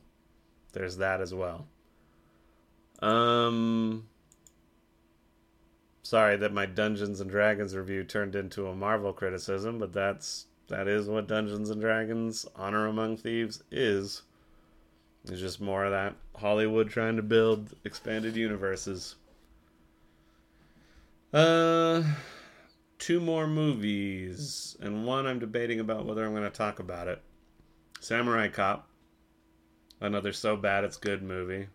[0.71, 1.67] there's that as well.
[2.99, 4.07] Um,
[6.03, 10.87] sorry that my Dungeons and Dragons review turned into a Marvel criticism, but that's that
[10.87, 14.21] is what Dungeons and Dragons Honor Among Thieves is.
[15.25, 19.15] It's just more of that Hollywood trying to build expanded universes.
[21.33, 22.03] Uh,
[22.99, 27.21] two more movies, and one I'm debating about whether I'm going to talk about it.
[27.99, 28.87] Samurai Cop,
[29.99, 31.67] another so bad it's good movie.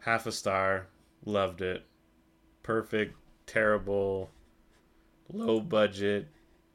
[0.00, 0.88] Half a star,
[1.24, 1.84] loved it.
[2.66, 3.14] Perfect,
[3.46, 4.28] terrible,
[5.32, 6.26] low budget,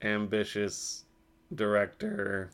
[0.02, 1.04] ambitious
[1.54, 2.52] director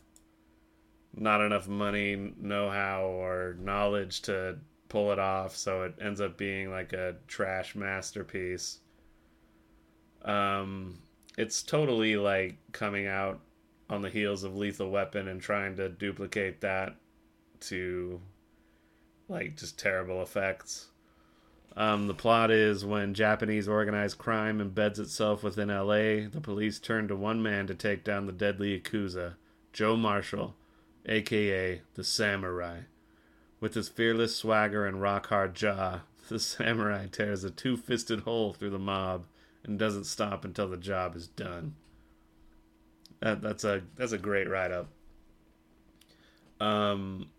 [1.17, 4.57] not enough money, know how, or knowledge to
[4.87, 8.79] pull it off, so it ends up being like a trash masterpiece.
[10.23, 10.99] Um,
[11.37, 13.39] it's totally like coming out
[13.89, 16.95] on the heels of Lethal Weapon and trying to duplicate that
[17.61, 18.21] to
[19.27, 20.87] like just terrible effects.
[21.75, 27.07] Um, the plot is when Japanese organized crime embeds itself within LA, the police turn
[27.07, 29.35] to one man to take down the deadly Yakuza,
[29.73, 30.55] Joe Marshall
[31.07, 32.79] aka the Samurai.
[33.59, 38.53] With his fearless swagger and rock hard jaw, the samurai tears a two fisted hole
[38.53, 39.25] through the mob
[39.63, 41.75] and doesn't stop until the job is done.
[43.21, 44.89] That, that's a that's a great write up.
[46.59, 47.29] Um,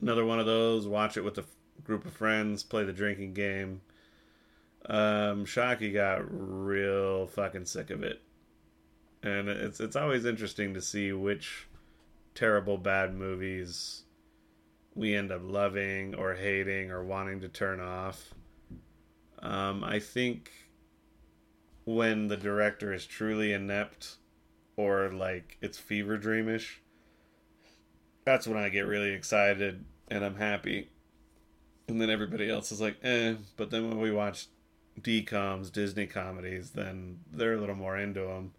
[0.00, 0.88] another one of those.
[0.88, 1.44] Watch it with a
[1.84, 2.62] group of friends.
[2.62, 3.80] Play the drinking game.
[4.86, 8.22] Um, Shockey got real fucking sick of it,
[9.22, 11.68] and it's it's always interesting to see which
[12.34, 14.04] terrible bad movies
[14.94, 18.34] we end up loving or hating or wanting to turn off.
[19.40, 20.50] Um, I think
[21.84, 24.16] when the director is truly inept
[24.76, 26.80] or like it's fever dreamish,
[28.24, 30.90] that's when I get really excited and I'm happy.
[31.88, 33.34] And then everybody else is like, eh.
[33.56, 34.46] But then when we watch
[35.00, 38.52] DComs, Disney comedies, then they're a little more into them.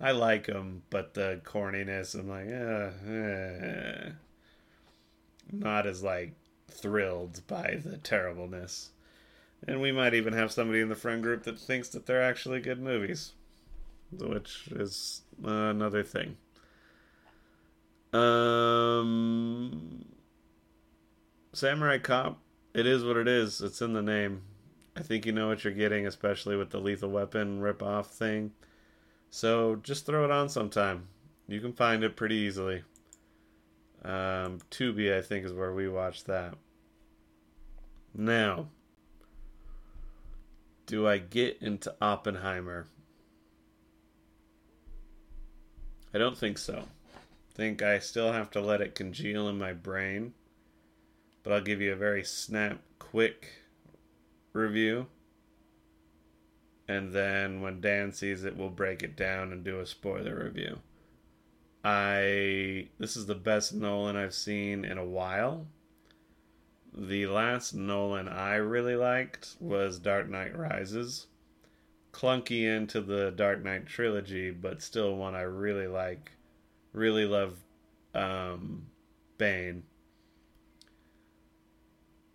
[0.00, 4.10] I like them, but the corniness, I'm like, eh, eh.
[5.50, 6.34] not as like
[6.70, 8.90] thrilled by the terribleness.
[9.66, 12.60] And we might even have somebody in the friend group that thinks that they're actually
[12.60, 13.32] good movies,
[14.12, 16.36] which is another thing.
[18.12, 20.04] Um,
[21.52, 22.38] Samurai Cop,
[22.76, 23.62] it is what it is.
[23.62, 24.42] It's in the name.
[24.94, 28.52] I think you know what you're getting, especially with the Lethal Weapon rip-off thing.
[29.30, 31.08] So just throw it on sometime.
[31.48, 32.82] You can find it pretty easily.
[34.04, 36.54] Um, Tubi, I think, is where we watched that.
[38.14, 38.68] Now,
[40.84, 42.88] do I get into Oppenheimer?
[46.12, 46.84] I don't think so.
[47.14, 50.34] I think I still have to let it congeal in my brain.
[51.46, 53.52] But I'll give you a very snap, quick
[54.52, 55.06] review
[56.88, 60.78] and then when Dan sees it, we'll break it down and do a spoiler review.
[61.84, 65.66] I this is the best Nolan I've seen in a while.
[66.96, 71.26] The last Nolan I really liked was Dark Knight Rises.
[72.12, 76.32] Clunky into the Dark Knight trilogy, but still one I really like.
[76.92, 77.58] Really love
[78.14, 78.86] um,
[79.36, 79.82] Bane.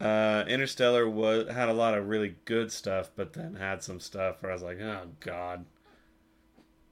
[0.01, 4.41] Uh, Interstellar was had a lot of really good stuff, but then had some stuff
[4.41, 5.65] where I was like, oh god,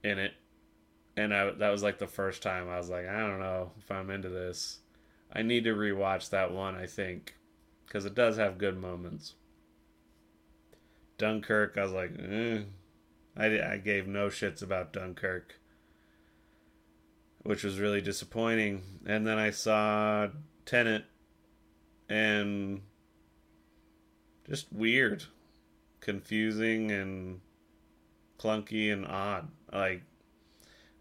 [0.03, 0.33] in it,
[1.17, 3.89] and I, that was like the first time I was like, I don't know if
[3.89, 4.81] I'm into this.
[5.33, 6.75] I need to rewatch that one.
[6.75, 7.35] I think
[7.87, 9.33] because it does have good moments.
[11.17, 12.59] Dunkirk, I was like, eh.
[13.35, 15.59] I I gave no shits about Dunkirk,
[17.41, 18.83] which was really disappointing.
[19.07, 20.27] And then I saw
[20.65, 21.05] Tenet,
[22.07, 22.81] and
[24.49, 25.23] just weird,
[25.99, 27.39] confusing, and
[28.39, 29.47] clunky and odd.
[29.71, 30.01] Like,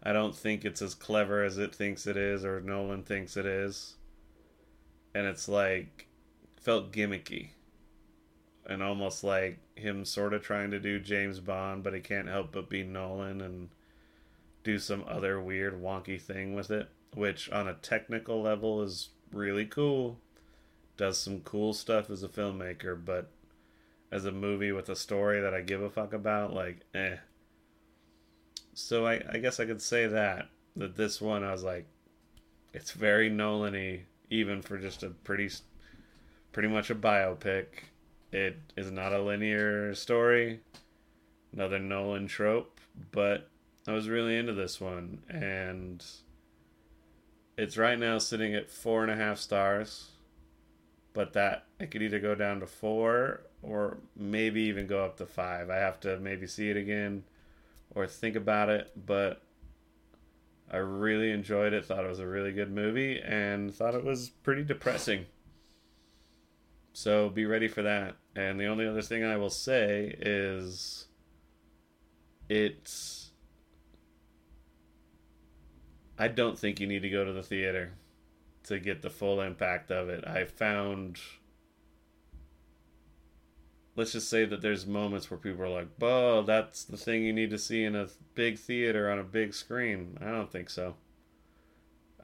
[0.03, 3.45] I don't think it's as clever as it thinks it is, or Nolan thinks it
[3.45, 3.95] is.
[5.15, 6.07] And it's like,
[6.61, 7.49] felt gimmicky.
[8.67, 12.51] And almost like him sort of trying to do James Bond, but he can't help
[12.51, 13.69] but be Nolan and
[14.63, 19.65] do some other weird, wonky thing with it, which on a technical level is really
[19.65, 20.19] cool.
[20.97, 23.31] Does some cool stuff as a filmmaker, but
[24.11, 27.17] as a movie with a story that I give a fuck about, like, eh.
[28.73, 31.87] So I, I guess I could say that that this one I was like,
[32.73, 35.49] it's very Nolan-y, even for just a pretty,
[36.53, 37.65] pretty much a biopic.
[38.31, 40.61] It is not a linear story,
[41.51, 42.79] another Nolan trope,
[43.11, 43.49] but
[43.87, 46.05] I was really into this one, and
[47.57, 50.11] it's right now sitting at four and a half stars
[51.13, 55.25] but that it could either go down to four or maybe even go up to
[55.25, 55.69] five.
[55.69, 57.23] I have to maybe see it again
[57.93, 59.41] or think about it, but
[60.71, 61.85] I really enjoyed it.
[61.85, 65.25] Thought it was a really good movie and thought it was pretty depressing.
[66.93, 68.15] So be ready for that.
[68.35, 71.07] And the only other thing I will say is
[72.47, 73.31] it's
[76.17, 77.93] I don't think you need to go to the theater
[78.63, 80.27] to get the full impact of it.
[80.27, 81.17] I found
[83.99, 87.33] let's just say that there's moments where people are like, "Oh, that's the thing you
[87.33, 90.95] need to see in a big theater on a big screen." I don't think so.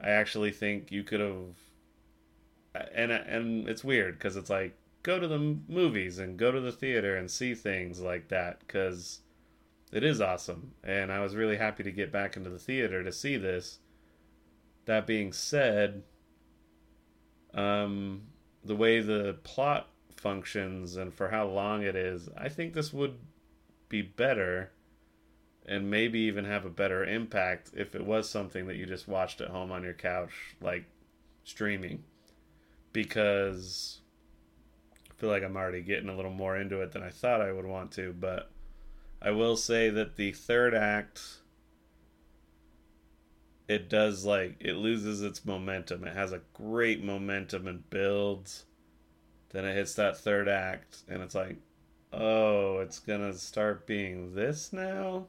[0.00, 1.56] I actually think you could have,
[2.94, 6.72] and and it's weird because it's like go to the movies and go to the
[6.72, 9.20] theater and see things like that because
[9.92, 13.12] it is awesome, and I was really happy to get back into the theater to
[13.12, 13.80] see this.
[14.86, 16.04] That being said,
[17.52, 18.28] um,
[18.64, 23.18] the way the plot functions and for how long it is, I think this would
[23.88, 24.72] be better
[25.66, 29.40] and maybe even have a better impact if it was something that you just watched
[29.40, 30.84] at home on your couch, like
[31.44, 32.04] streaming.
[32.92, 33.98] Because
[35.10, 37.52] I feel like I'm already getting a little more into it than I thought I
[37.52, 38.50] would want to, but
[39.20, 41.40] I will say that the third act
[43.68, 46.04] it does like it loses its momentum.
[46.04, 48.64] It has a great momentum and builds
[49.56, 51.56] then it hits that third act, and it's like,
[52.12, 55.28] oh, it's gonna start being this now?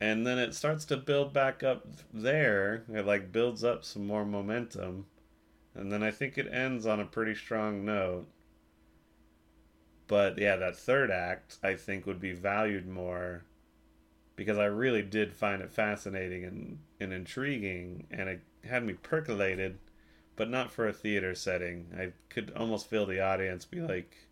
[0.00, 2.84] And then it starts to build back up there.
[2.90, 5.04] It like builds up some more momentum.
[5.74, 8.26] And then I think it ends on a pretty strong note.
[10.06, 13.44] But yeah, that third act I think would be valued more
[14.36, 19.78] because I really did find it fascinating and, and intriguing and it had me percolated
[20.42, 21.86] but not for a theater setting.
[21.96, 24.26] I could almost feel the audience be like,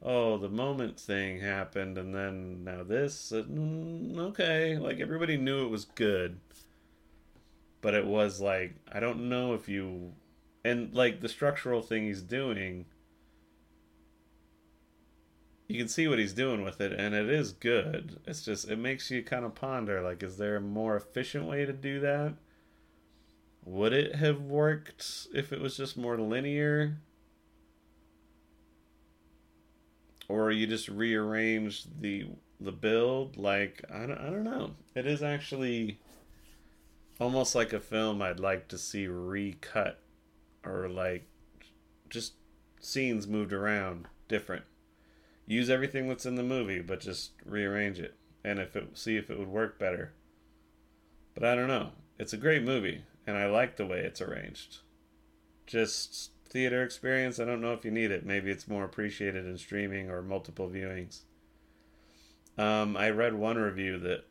[0.00, 5.70] "Oh, the moment thing happened, and then now this." Mm, okay, like everybody knew it
[5.70, 6.38] was good,
[7.80, 10.12] but it was like I don't know if you,
[10.64, 12.86] and like the structural thing he's doing.
[15.66, 18.20] You can see what he's doing with it, and it is good.
[18.24, 21.64] It's just it makes you kind of ponder, like, is there a more efficient way
[21.64, 22.34] to do that?
[23.66, 26.98] Would it have worked if it was just more linear?
[30.28, 32.26] Or you just rearranged the
[32.60, 33.36] the build?
[33.36, 34.70] Like I don't, I don't know.
[34.94, 35.98] It is actually
[37.18, 39.98] almost like a film I'd like to see recut
[40.64, 41.26] or like
[42.08, 42.34] just
[42.80, 44.64] scenes moved around different.
[45.44, 48.14] Use everything that's in the movie, but just rearrange it
[48.44, 50.12] and if it see if it would work better.
[51.34, 51.90] But I don't know.
[52.16, 54.78] It's a great movie and I like the way it's arranged.
[55.66, 58.24] Just theater experience, I don't know if you need it.
[58.24, 61.20] Maybe it's more appreciated in streaming or multiple viewings.
[62.56, 64.24] Um, I read one review that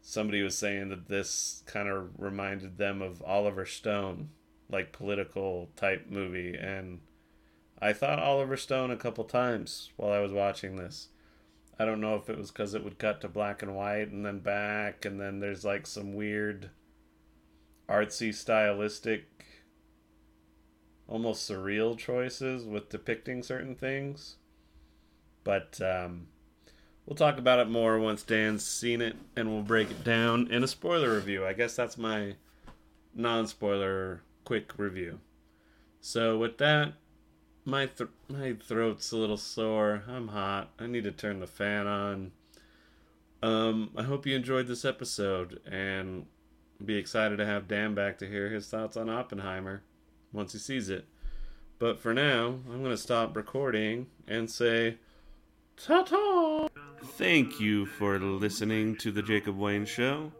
[0.00, 4.30] somebody was saying that this kind of reminded them of Oliver Stone,
[4.68, 7.00] like political type movie, and
[7.80, 11.08] I thought Oliver Stone a couple times while I was watching this.
[11.78, 14.24] I don't know if it was because it would cut to black and white and
[14.24, 16.70] then back, and then there's like some weird
[17.92, 19.24] artsy, stylistic,
[21.06, 24.36] almost surreal choices with depicting certain things.
[25.44, 26.28] But um,
[27.04, 30.64] we'll talk about it more once Dan's seen it and we'll break it down in
[30.64, 31.44] a spoiler review.
[31.44, 32.36] I guess that's my
[33.14, 35.20] non spoiler quick review.
[36.00, 36.94] So, with that,
[37.64, 40.02] my, th- my throat's a little sore.
[40.08, 40.70] I'm hot.
[40.78, 42.32] I need to turn the fan on.
[43.42, 46.26] Um, I hope you enjoyed this episode, and
[46.86, 49.82] be excited to have Dan back to hear his thoughts on Oppenheimer
[50.32, 51.06] once he sees it.
[51.78, 54.98] But for now, I'm going to stop recording and say
[55.76, 56.68] ta ta!
[57.02, 60.32] Thank you for listening to The Jacob Wayne Show.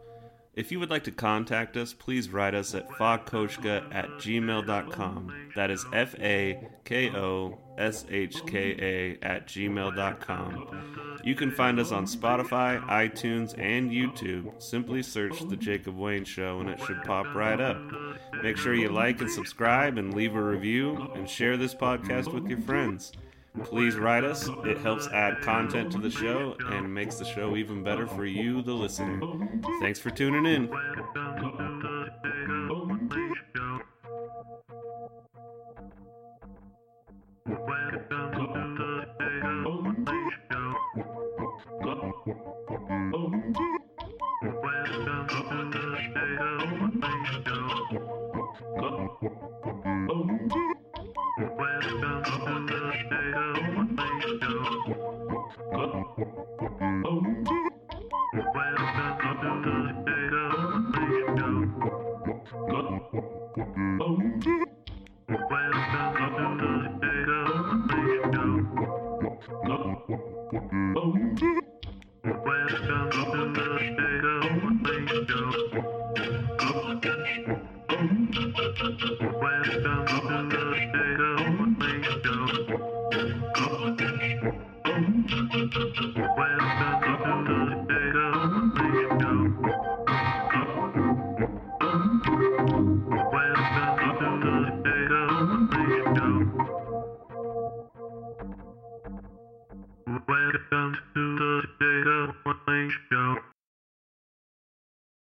[0.55, 5.51] If you would like to contact us, please write us at fakoshka at gmail.com.
[5.55, 11.21] That is F A K O S H K A at gmail.com.
[11.23, 14.61] You can find us on Spotify, iTunes, and YouTube.
[14.61, 17.81] Simply search The Jacob Wayne Show and it should pop right up.
[18.43, 22.45] Make sure you like and subscribe and leave a review and share this podcast with
[22.47, 23.11] your friends.
[23.61, 24.49] Please write us.
[24.65, 28.61] It helps add content to the show and makes the show even better for you,
[28.61, 29.21] the listener.
[29.79, 30.69] Thanks for tuning in.